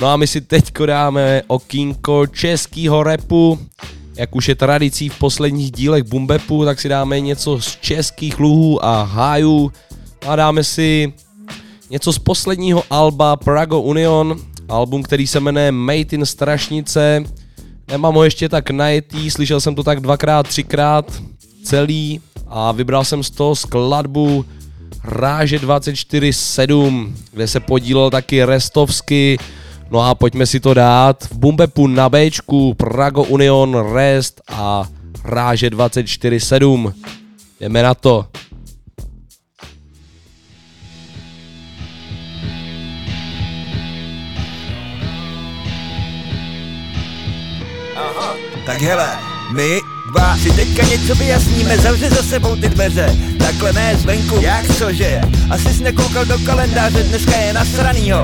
[0.01, 3.59] No a my si teďko dáme okýnko českýho repu.
[4.17, 8.85] Jak už je tradicí v posledních dílech Bumbepu, tak si dáme něco z českých luhů
[8.85, 9.71] a hájů.
[10.27, 11.13] A dáme si
[11.89, 17.23] něco z posledního alba Prago Union, album, který se jmenuje Made in Strašnice.
[17.87, 21.21] Nemám ho ještě tak najetý, slyšel jsem to tak dvakrát, třikrát
[21.63, 24.45] celý a vybral jsem z toho skladbu
[25.03, 29.37] Ráže 24-7, kde se podílel taky Restovsky,
[29.91, 34.89] no a pojďme si to dát v Bumbepu na Bčku, Prago Union, Rest a
[35.23, 36.93] Ráže 24-7.
[37.59, 38.25] Jdeme na to.
[48.65, 49.19] 打开了
[49.53, 49.79] 没
[50.15, 53.15] dva si teďka něco vyjasníme, zavři za sebou ty dveře.
[53.37, 55.21] takhle ne zvenku, jak cože?
[55.49, 58.23] Asi jsi nekoukal do kalendáře, dneska je nasranýho.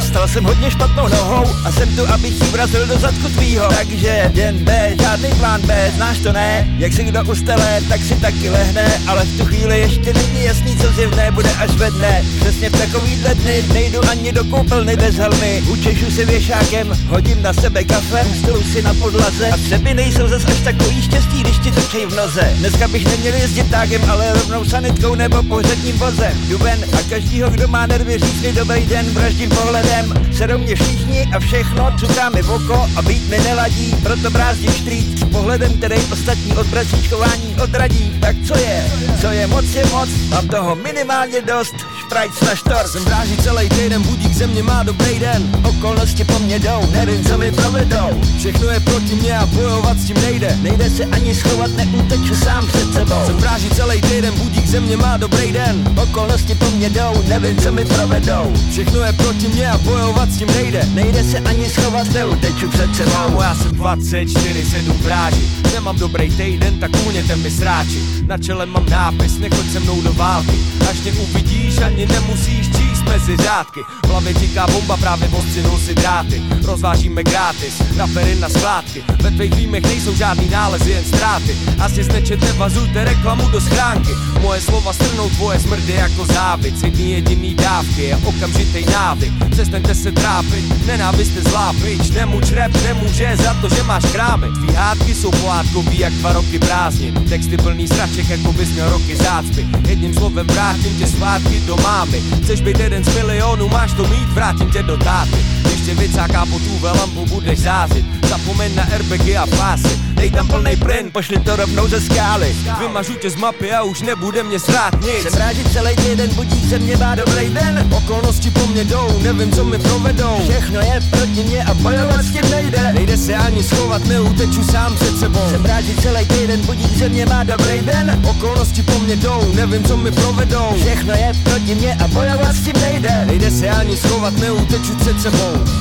[0.00, 3.68] Stal jsem hodně špatnou nohou a jsem tu, abych jí vrazil do zadku tvýho.
[3.78, 6.68] Takže den B, žádný plán B, znáš to ne?
[6.78, 10.76] Jak si kdo ustele, tak si taky lehne, ale v tu chvíli ještě není jasný,
[10.76, 12.24] co zjevné bude až ve dne.
[12.40, 15.62] Přesně v takovýhle dny nejdu ani do koupelny bez helmy.
[15.70, 20.44] Učešu si věšákem, hodím na sebe kafe, stolu si na podlaze a třeby nejsou zas
[20.44, 22.52] až takový štěstí, když ti točej v noze.
[22.58, 26.32] Dneska bych neměl jezdit tágem, ale rovnou sanitkou nebo pořadním vozem.
[26.48, 30.14] Jdu ven a každýho, kdo má nervy, říct dobrý den, vraždím pohledem.
[30.32, 34.72] Sedou mě všichni a všechno, cuká mi v oko a být mi neladí, proto brázdím
[34.72, 38.12] štrít s pohledem, který ostatní od bracíčkování odradí.
[38.20, 38.92] Tak co je?
[39.20, 42.88] Co je moc je moc, mám toho minimálně dost, šprajc na štor.
[42.88, 45.52] Jsem dráží celý týden, budík ze mě má dobrý den.
[45.68, 48.20] Okolnosti po mně jdou, nevím, co mi provedou.
[48.38, 50.58] Všechno je proti mně a bojovat s tím nejde.
[50.62, 53.26] Nejde se ani schovat, neuteču sám před sebou.
[53.26, 55.84] Jsem dráží celý týden, budík ze mě má dobrý den.
[56.02, 58.52] Okolnosti po mně jdou, nevím, co mi provedou.
[58.70, 60.88] Všechno je proti mně a bojovat s tím nejde.
[60.94, 63.12] Nejde se ani schovat, neuteču před sebou.
[63.12, 65.52] Kámo, já jsem 24, 7 dráží.
[65.74, 68.02] Nemám dobrý týden, tak uměte mi sráči.
[68.26, 70.58] Na čele mám nápis, nechoď se mnou do války.
[70.90, 72.61] Až mě uvidíš, ani nemusíš
[73.02, 73.80] číst mezi řádky.
[74.06, 76.42] V hlavě tiká bomba, právě ostřinul si dráty.
[76.64, 79.02] Rozvážíme gratis, rapery na skládky.
[79.22, 81.56] Ve tvých výjmech nejsou žádný nálezy, jen ztráty.
[81.80, 84.10] Asi znečete, vazujte reklamu do schránky.
[84.40, 86.82] Moje slova strnou tvoje smrdy jako závic.
[86.82, 89.32] Jedný jediný dávky je okamžitý návyk.
[89.50, 92.10] Přestaňte se trápit, nenávist je zlá pryč.
[92.10, 94.46] Nemuč rap nemůže za to, že máš krámy.
[94.50, 97.14] Tvý hádky jsou pohádkový jak dva roky prázdnin.
[97.28, 99.66] Texty plný sraček, jako bys měl roky zácpy.
[99.88, 102.22] Jedním slovem vrátím tě zpátky do mámy.
[102.42, 105.46] Chceš být jeden z milionů, máš to mít, vrátím tě do táty.
[105.62, 108.04] Když tě vycáká po tu lampu, budeš zázit.
[108.28, 110.02] Zapomeň na RBG a pásy.
[110.14, 112.54] Dej tam plnej pryn, pošli to rovnou ze skály.
[112.78, 115.22] Vymažu tě z mapy a už nebude mě srát nic.
[115.22, 117.88] Jsem rád, že celý týden budík ze mě má dobrý den.
[117.90, 120.36] Okolnosti po mně jdou, nevím, co mi provedou.
[120.48, 122.92] Všechno je proti mě a bojovat s tím nejde.
[122.94, 125.50] Nejde se ani schovat, neuteču sám před sebou.
[125.50, 128.20] Jsem rád, že celý týden budík ze mě má dobrý den.
[128.30, 130.74] Okolnosti po mně jdou, nevím, co mi provedou.
[130.76, 133.24] Všechno je proti mě a bojovat s tím nejde.
[133.26, 135.71] Nejde se ani schovat, neuteču před sebou.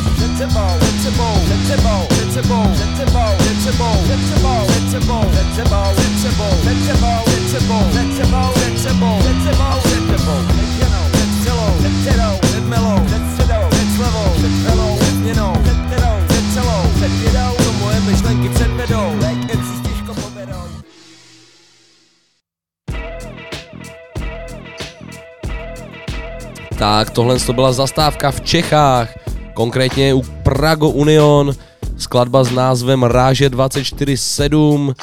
[26.81, 29.20] Tak tohle to byla zastávka v Čechách
[29.61, 31.53] konkrétně u Prago Union,
[31.97, 34.95] skladba s názvem Ráže 247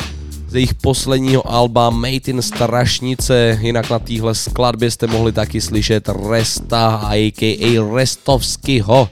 [0.48, 6.08] z jejich posledního alba Made in Strašnice, jinak na téhle skladbě jste mohli taky slyšet
[6.30, 7.94] Resta a.k.a.
[7.94, 9.08] Restovskyho.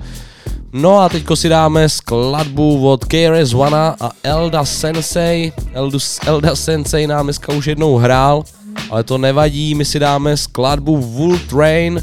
[0.72, 5.52] No a teďko si dáme skladbu od KRS One a Elda Sensei.
[5.72, 8.42] Eldus, Elda Sensei nám dneska už jednou hrál,
[8.90, 12.02] ale to nevadí, my si dáme skladbu Wool Train,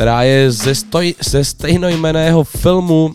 [0.00, 3.12] která je ze, stoj, ze stejnojmeného filmu.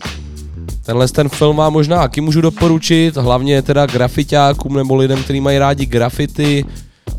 [0.84, 5.58] Tenhle ten film vám možná taky můžu doporučit, hlavně teda grafitákům nebo lidem, kteří mají
[5.58, 6.64] rádi grafity.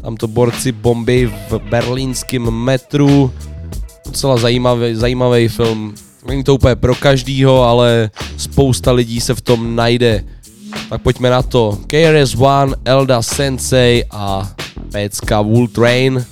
[0.02, 3.34] Tam to borci bomby v berlínském metru.
[4.06, 5.96] Docela zajímavý, zajímavý film.
[6.28, 10.24] Není to úplně pro každýho, ale spousta lidí se v tom najde.
[10.90, 11.78] Tak pojďme na to.
[11.88, 14.52] KRS-One, Elda Sensei a
[14.92, 16.26] pecka Wool Train.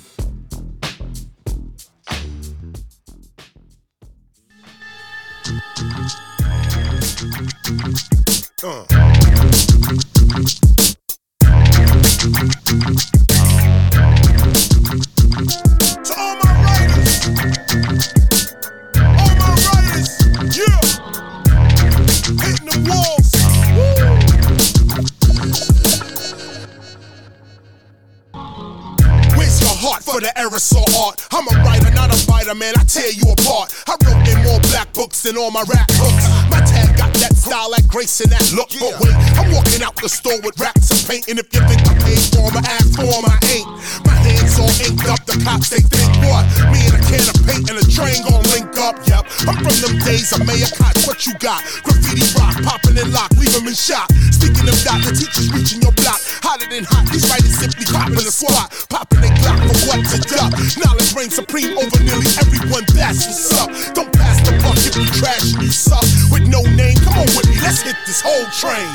[30.56, 31.22] The aerosol art?
[31.32, 32.74] I'm a writer, not a fighter, man.
[32.78, 33.74] I tear you apart.
[33.88, 36.26] I wrote in more black books than all my rap books.
[36.50, 38.74] My tag got that style, that grace, and that look.
[38.82, 41.86] But wait, I'm walking out the store with racks of paint, and if you think
[41.86, 43.70] I paid for I asked for I ain't.
[44.02, 46.46] My hands all inked up, the cops they think what?
[46.74, 48.98] Me and a can of paint and a train gon' link up.
[49.06, 50.98] Yep, I'm from them days of Mayor Koch.
[51.06, 51.62] What you got?
[51.86, 54.10] Graffiti rock, popping and lock, leave 'em in shock.
[54.34, 57.06] Speaking of that, the teachers reaching your block, hotter than hot.
[57.14, 60.52] These writers simply copping the squad, popping they Glock for what to duck.
[60.82, 62.86] Knowledge reigns supreme over nearly everyone.
[62.96, 63.70] That's what's up.
[63.94, 66.98] Don't pass punk if trash me, suck with no name.
[67.04, 68.90] Come on with me, let's hit this whole train.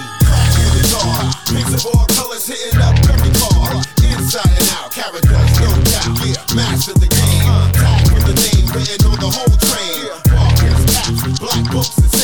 [1.50, 3.82] Of all colors hitting up every car.
[4.02, 6.18] Inside and out, characters, no doubt.
[6.24, 7.46] Yeah, master the game.
[7.72, 10.10] Tag with the name written on the whole train.
[10.34, 12.19] Walkers, cops, black books, and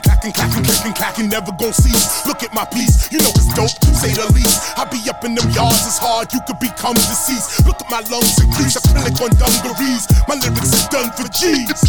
[0.00, 2.26] clacking, clacking, clicking, clacking, never gon' cease.
[2.26, 4.78] Look at my piece, you know it's dope, say the least.
[4.78, 7.66] I be up in them yards, it's hard, you could become deceased.
[7.66, 10.08] Look at my lungs and crease, acrylic on dungarees.
[10.28, 11.82] My lyrics are done for G's.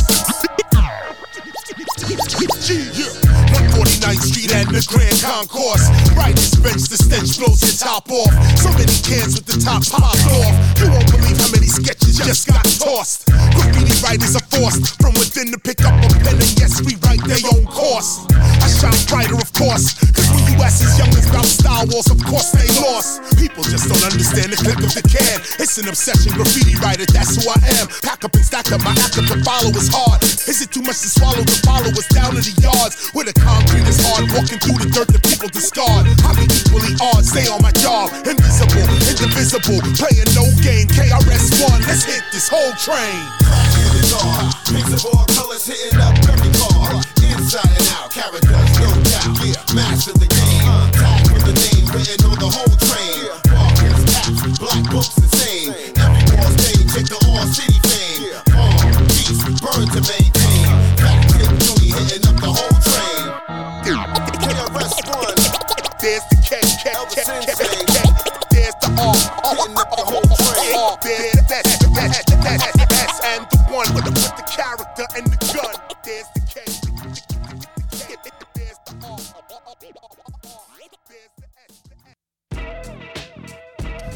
[2.66, 3.25] G, yeah.
[3.76, 5.84] 149th Street and the Grand Concourse.
[6.16, 8.32] Brightest bench, the stench blows your top off.
[8.60, 10.56] So many cans with the tops popped off.
[10.80, 13.28] You won't believe how many sketches just got tossed.
[13.28, 17.24] Graffiti writers are forced from within to pick up a pen and yes, we write
[17.28, 18.24] their own course.
[18.32, 20.00] I shine brighter, of course.
[20.16, 23.20] Cause when you ask as young as about Star Wars, of course they lost.
[23.36, 25.38] People just don't understand the click of the can.
[25.60, 27.92] It's an obsession, graffiti writer, that's who I am.
[28.02, 30.24] Pack up and stack up, my act up to follow is hard.
[30.24, 33.12] Is it too much to swallow to follow us down to the yards?
[33.12, 33.36] Where the
[33.66, 36.06] concrete is hard, walking through the dirt that people discard.
[36.22, 38.14] I be equally odd, stay on my job.
[38.26, 40.88] Invisible, indivisible, playing no game.
[40.94, 43.26] KRS1, let's hit this whole train.
[44.70, 47.02] Piece of all colors hitting up every car.
[47.26, 49.34] Inside and out, characters, no doubt.
[49.42, 50.70] Yeah, master the game.
[50.94, 52.76] Tag with the name written on the whole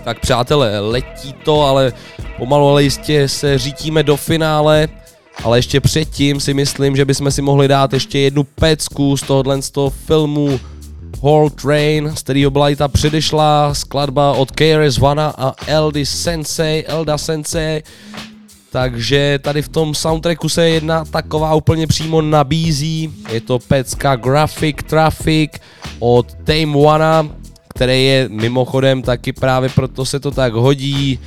[0.09, 1.93] Tak přátelé, letí to, ale
[2.37, 4.87] pomalu ale jistě se řítíme do finále.
[5.43, 9.61] Ale ještě předtím si myslím, že bychom si mohli dát ještě jednu pecku z tohohle
[9.61, 10.59] z toho filmu
[11.21, 16.83] Whole Train, z kterého byla i ta předešlá skladba od KRS Vana a Eldy Sensei,
[16.87, 17.83] Elda Sensei.
[18.71, 23.13] Takže tady v tom soundtracku se jedna taková úplně přímo nabízí.
[23.31, 25.51] Je to pecka Graphic Traffic
[25.99, 27.29] od Tame Wana,
[27.79, 31.19] který je mimochodem taky právě proto se to tak hodí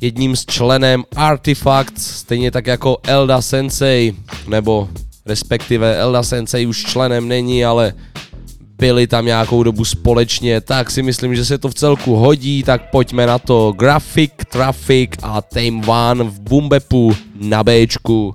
[0.00, 4.12] jedním z členem Artifact, stejně tak jako Elda Sensei,
[4.48, 4.88] nebo
[5.26, 7.94] respektive Elda Sensei už členem není, ale
[8.78, 12.90] byli tam nějakou dobu společně, tak si myslím, že se to v celku hodí, tak
[12.90, 13.72] pojďme na to.
[13.72, 18.34] Graphic, Traffic a Tame One v Bumbepu na Bčku.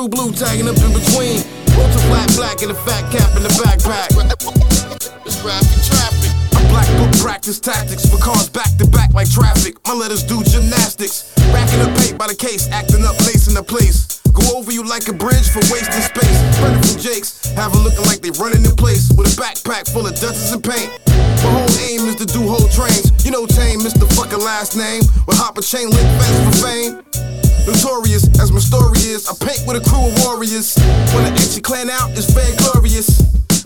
[0.00, 1.44] True blue tagging up in between.
[1.76, 4.08] Ultra flat black and a fat cap in the backpack.
[5.26, 6.32] It's graphic traffic.
[6.56, 9.76] I black book practice tactics for cars back to back like traffic.
[9.86, 11.34] My letters do gymnastics.
[11.52, 14.20] Racking up paint by the case, acting up, lacing the place.
[14.32, 16.38] Go over you like a bridge for wasting space.
[16.62, 20.06] Running from Jake's, have 'em looking like they running in place with a backpack full
[20.06, 20.88] of dusters and paint.
[21.44, 23.12] My whole aim is to do whole trains.
[23.24, 24.08] You know, tame Mr.
[24.16, 25.02] Fucking last name.
[25.26, 27.49] With hop a chain link fence for fame.
[27.66, 30.74] Notorious as my story is, I paint with a crew of warriors.
[31.12, 33.20] When I exit clan out, it's fair glorious.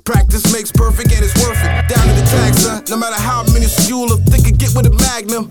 [0.04, 1.88] Practice makes perfect and it's worth it.
[1.88, 2.84] Down to the son.
[2.90, 5.48] No matter how many you will think it get with a magnum.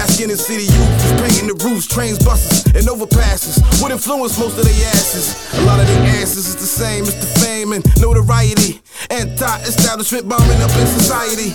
[0.00, 3.60] Asking the city youth who's painting the roofs, trains, buses, and overpasses.
[3.82, 5.36] Would influence most of their asses.
[5.60, 8.80] A lot of their asses is the same as the fame and notoriety.
[9.10, 11.52] Anti-establishment bombing up in society.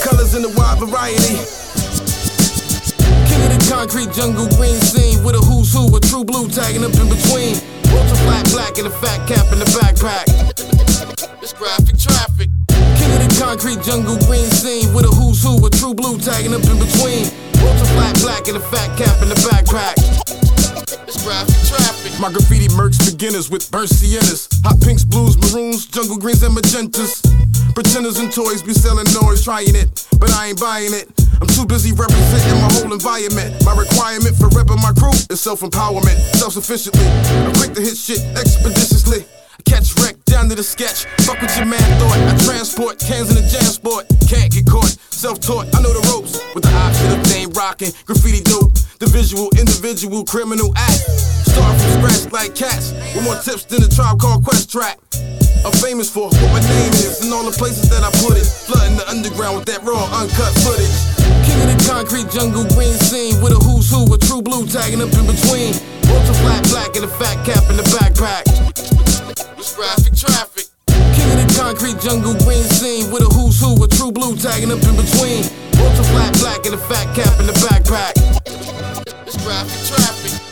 [0.00, 1.36] Colors in a wide variety.
[3.68, 7.54] Concrete jungle, green scene with a who's who, a true blue tagging up in between.
[7.92, 10.24] Ultra flat black and a fat cap in the backpack.
[11.42, 12.48] It's graphic traffic.
[12.96, 16.54] King of the concrete jungle, green scene with a who's who, a true blue tagging
[16.54, 17.28] up in between.
[17.60, 20.37] Ultra flat black and a fat cap in the backpack.
[20.88, 24.48] My graffiti mercs beginners with burst siennas.
[24.64, 27.20] Hot pinks, blues, maroons, jungle greens, and magentas.
[27.74, 31.12] Pretenders and toys be selling noise, trying it, but I ain't buying it.
[31.40, 33.62] I'm too busy representing my whole environment.
[33.64, 37.06] My requirement for repping my crew is self empowerment, self sufficiently.
[37.44, 39.24] I'm quick to hit shit expeditiously.
[39.64, 41.08] Catch wreck down to the sketch.
[41.24, 42.16] Fuck what your man thought.
[42.28, 44.06] I transport cans in the jam sport.
[44.28, 44.96] Can't get caught.
[45.10, 46.38] Self taught, I know the ropes.
[46.54, 48.72] With the option of name rocking, graffiti dope.
[49.00, 51.00] The visual, individual, criminal act.
[51.48, 52.92] Start from scratch like cats.
[53.16, 55.00] With more tips than the tribe called Quest Track.
[55.64, 58.46] I'm famous for what my name is and all the places that I put it.
[58.46, 60.94] Flooding the underground with that raw, uncut footage.
[61.46, 65.02] King of the concrete jungle, green scene with a who's who, a true blue tagging
[65.02, 65.74] up in between.
[66.06, 68.57] Ultra flat black and a fat cap in the backpack.
[69.78, 70.64] It's graphic traffic.
[70.88, 74.72] King of the concrete jungle green scene with a who's who, a true blue tagging
[74.72, 75.44] up in between.
[75.78, 78.12] Ultra flat black and a fat cap in the backpack.
[79.24, 80.32] It's traffic, traffic.
[80.32, 80.47] Traffic,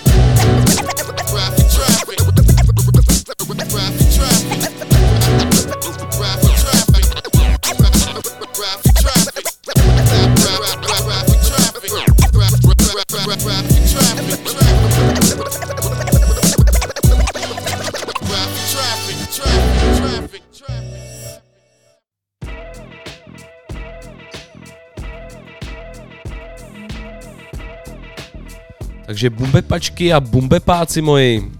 [29.16, 31.52] Takže bumbepačky a bumbepáci moji.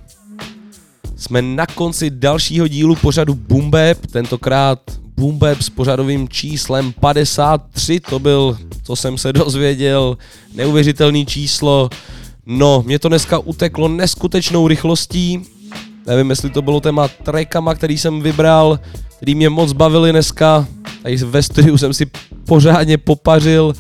[1.17, 4.79] Jsme na konci dalšího dílu pořadu Bumbeb, tentokrát
[5.17, 10.19] Bumbeb s pořadovým číslem 53, to byl, co jsem se dozvěděl,
[10.55, 11.91] neuvěřitelný číslo.
[12.47, 15.43] No, mě to dneska uteklo neskutečnou rychlostí,
[16.07, 18.81] nevím, jestli to bylo téma trackama, který jsem vybral,
[19.17, 20.67] který mě moc bavili dneska,
[21.03, 22.07] tady ve studiu jsem si
[22.47, 23.75] pořádně popařil,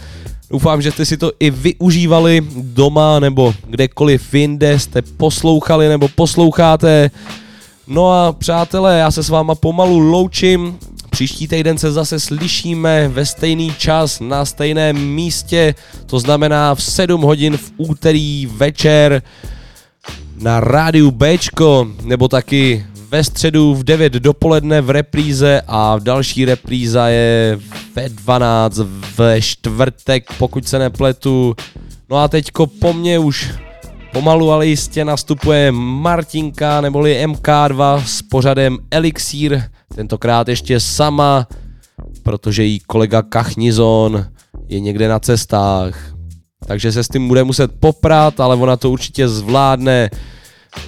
[0.51, 7.11] Doufám, že jste si to i využívali doma nebo kdekoliv jinde jste poslouchali nebo posloucháte.
[7.87, 10.79] No a přátelé, já se s váma pomalu loučím.
[11.11, 15.75] Příští týden se zase slyšíme ve stejný čas na stejném místě,
[16.07, 19.23] to znamená v 7 hodin v úterý večer
[20.39, 27.09] na rádiu Bčko, nebo taky ve středu v 9 dopoledne v repríze a další repríza
[27.09, 27.59] je
[27.95, 28.81] ve 12
[29.17, 31.55] ve čtvrtek, pokud se nepletu.
[32.11, 33.51] No a teďko po mně už
[34.13, 39.63] pomalu ale jistě nastupuje Martinka neboli MK2 s pořadem Elixír,
[39.95, 41.47] tentokrát ještě sama,
[42.23, 44.27] protože jí kolega Kachnizon
[44.69, 46.15] je někde na cestách.
[46.67, 50.11] Takže se s tím bude muset poprat, ale ona to určitě zvládne.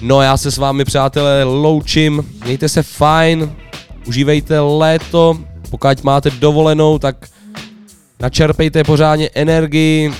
[0.01, 3.55] No já se s vámi přátelé loučím, mějte se fajn,
[4.07, 5.37] užívejte léto,
[5.69, 7.29] pokud máte dovolenou, tak
[8.19, 10.13] načerpejte pořádně energii.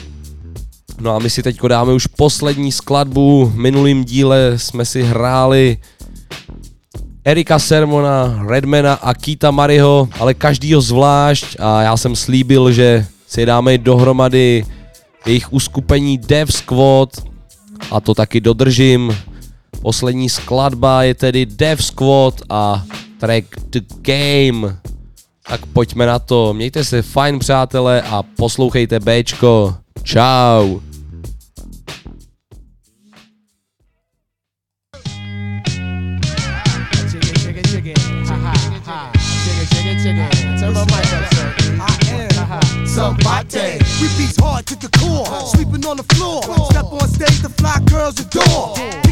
[1.00, 5.78] No a my si teď dáme už poslední skladbu, v minulým díle jsme si hráli
[7.26, 11.56] Erika Sermona, Redmana a Kita Mariho, ale každýho zvlášť.
[11.60, 14.66] A já jsem slíbil, že si dáme dohromady
[15.26, 17.10] jejich uskupení Dev Squad.
[17.92, 19.18] A to taky dodržím.
[19.82, 22.84] Poslední skladba je tedy Dev Squad a
[23.20, 24.80] track The Game.
[25.48, 26.54] Tak pojďme na to.
[26.54, 29.76] Mějte se fajn přátelé a poslouchejte Bčko.
[30.04, 30.82] Ciao.
[42.86, 43.80] Somebody.
[44.02, 46.42] We beats hard to the core, sweeping on the floor.
[46.70, 49.09] Step on stage, the fly girls adore.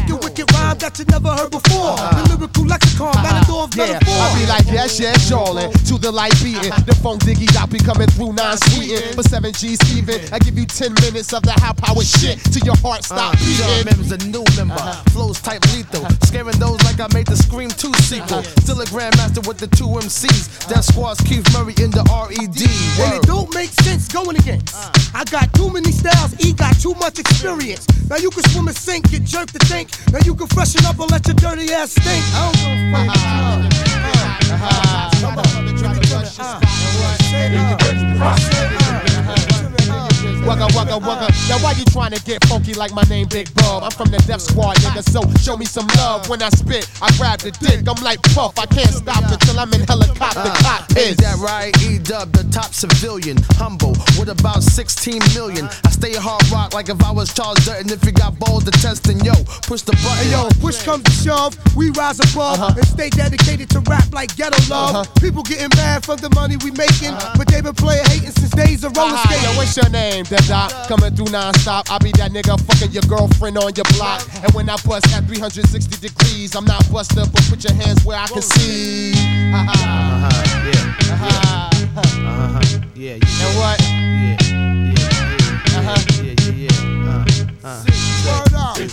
[0.78, 1.98] Kicking that you never heard before.
[1.98, 2.22] Uh-huh.
[2.22, 3.22] The lyrical lexicon, uh-huh.
[3.22, 4.14] matador of Yeah, metaphor.
[4.14, 5.68] I be like, yes, yes, Charlie.
[5.90, 6.70] To the light beating.
[6.86, 9.14] The phone diggy out be coming through nine sweetin'.
[9.14, 12.76] For 7G Steven, I give you 10 minutes of the high power shit till your
[12.78, 13.98] heart stop Uh, John beating.
[13.98, 14.78] Mims, a new member.
[15.10, 16.06] Flows type lethal.
[16.24, 18.42] Scaring those like I made the Scream 2 sequel.
[18.62, 20.68] Still a grandmaster with the two MCs.
[20.68, 22.62] That squad's Keith Murray in the RED.
[23.02, 24.74] And it don't make sense going against.
[25.14, 27.86] I got too many styles, E got too much experience.
[28.08, 29.90] Now you can swim and sink, get jerked to think.
[30.12, 32.24] Now you can freshen up and let your dirty ass stink.
[32.34, 33.68] I don't give a fuck.
[35.20, 35.56] Come on, uh-huh.
[35.56, 36.26] give me to the,
[37.30, 38.82] say it, uh, say it.
[38.82, 39.07] Uh.
[40.48, 41.28] Wugga wugga wugga.
[41.50, 43.82] Now why you trying to get funky like my name Big Bub?
[43.84, 45.04] I'm from the Def Squad, nigga.
[45.04, 46.88] So show me some love when I spit.
[47.02, 47.84] I grab the dick.
[47.86, 48.58] I'm like Puff.
[48.58, 51.12] I can't stop until I'm in helicopter Uh, cockpit.
[51.12, 51.76] is that right?
[51.82, 53.36] E dub, the top civilian.
[53.60, 55.68] Humble, with about 16 million.
[55.84, 57.90] I stay hard rock like if I was Charles Dutton.
[57.90, 59.34] If you got balls to test, then yo,
[59.68, 60.24] push the button.
[60.24, 62.72] Hey yo, push comes to shove, we rise above uh-huh.
[62.74, 64.96] and stay dedicated to rap like ghetto love.
[64.96, 65.20] Uh-huh.
[65.20, 67.34] People getting mad for the money we making, uh-huh.
[67.36, 69.56] but they been playing hating since days of roller Aha, yo, skating.
[69.58, 70.70] what's your name, doc?
[70.88, 71.90] Coming through non-stop.
[71.90, 74.22] I be that nigga fucking your girlfriend on your block.
[74.44, 78.18] And when I bust at 360 degrees, I'm not busted, but put your hands where
[78.18, 79.12] I can see.
[79.50, 80.28] Haha.
[80.66, 81.16] yeah.
[81.16, 81.68] Haha.
[81.98, 82.60] Uh-huh.
[82.94, 83.38] Yeah, yeah.
[83.44, 83.80] And what?
[83.80, 86.22] Yeah, yeah, Uh-huh.
[86.22, 87.08] yeah, yeah, yeah.
[87.08, 87.68] Uh-huh.
[87.68, 87.84] Uh-huh.
[88.28, 88.76] Word up.
[88.76, 88.90] Keep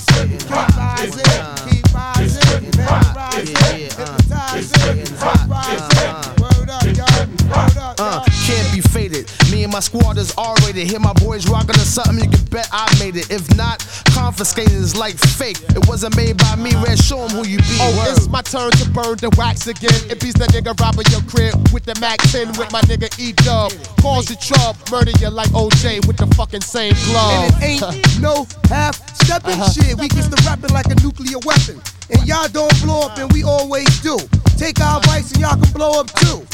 [0.78, 1.34] rising,
[1.70, 6.12] keep rising, mesmerizing, hypnotizing, surprising.
[6.42, 7.28] Word up, y'all.
[7.50, 9.30] Word up, Uh, can't be faded.
[9.52, 10.88] Me and my squad is R-rated.
[10.88, 13.30] Hear my boys rocking or something, you can bet I made it.
[13.32, 13.80] If not,
[14.14, 15.58] confiscated is like fake.
[15.76, 16.72] It wasn't made by me.
[16.76, 17.78] Red, show 'em who you be.
[17.82, 18.18] Oh, Word.
[18.18, 19.98] it's my turn to burn the wax again.
[20.10, 23.34] If he's the nigga robbing your crib with the Mac 10 with my nigga E
[23.34, 23.72] Dub.
[24.02, 27.52] Cause the trouble, murder you like OJ with the fucking same glove.
[27.62, 29.72] And it ain't no half stepping Uh-huh.
[29.72, 29.98] shit.
[29.98, 31.82] We get to rapping like a nuclear weapon.
[32.12, 34.18] And y'all don't blow up, and we always do.
[34.58, 36.46] Take our advice and y'all can blow up too.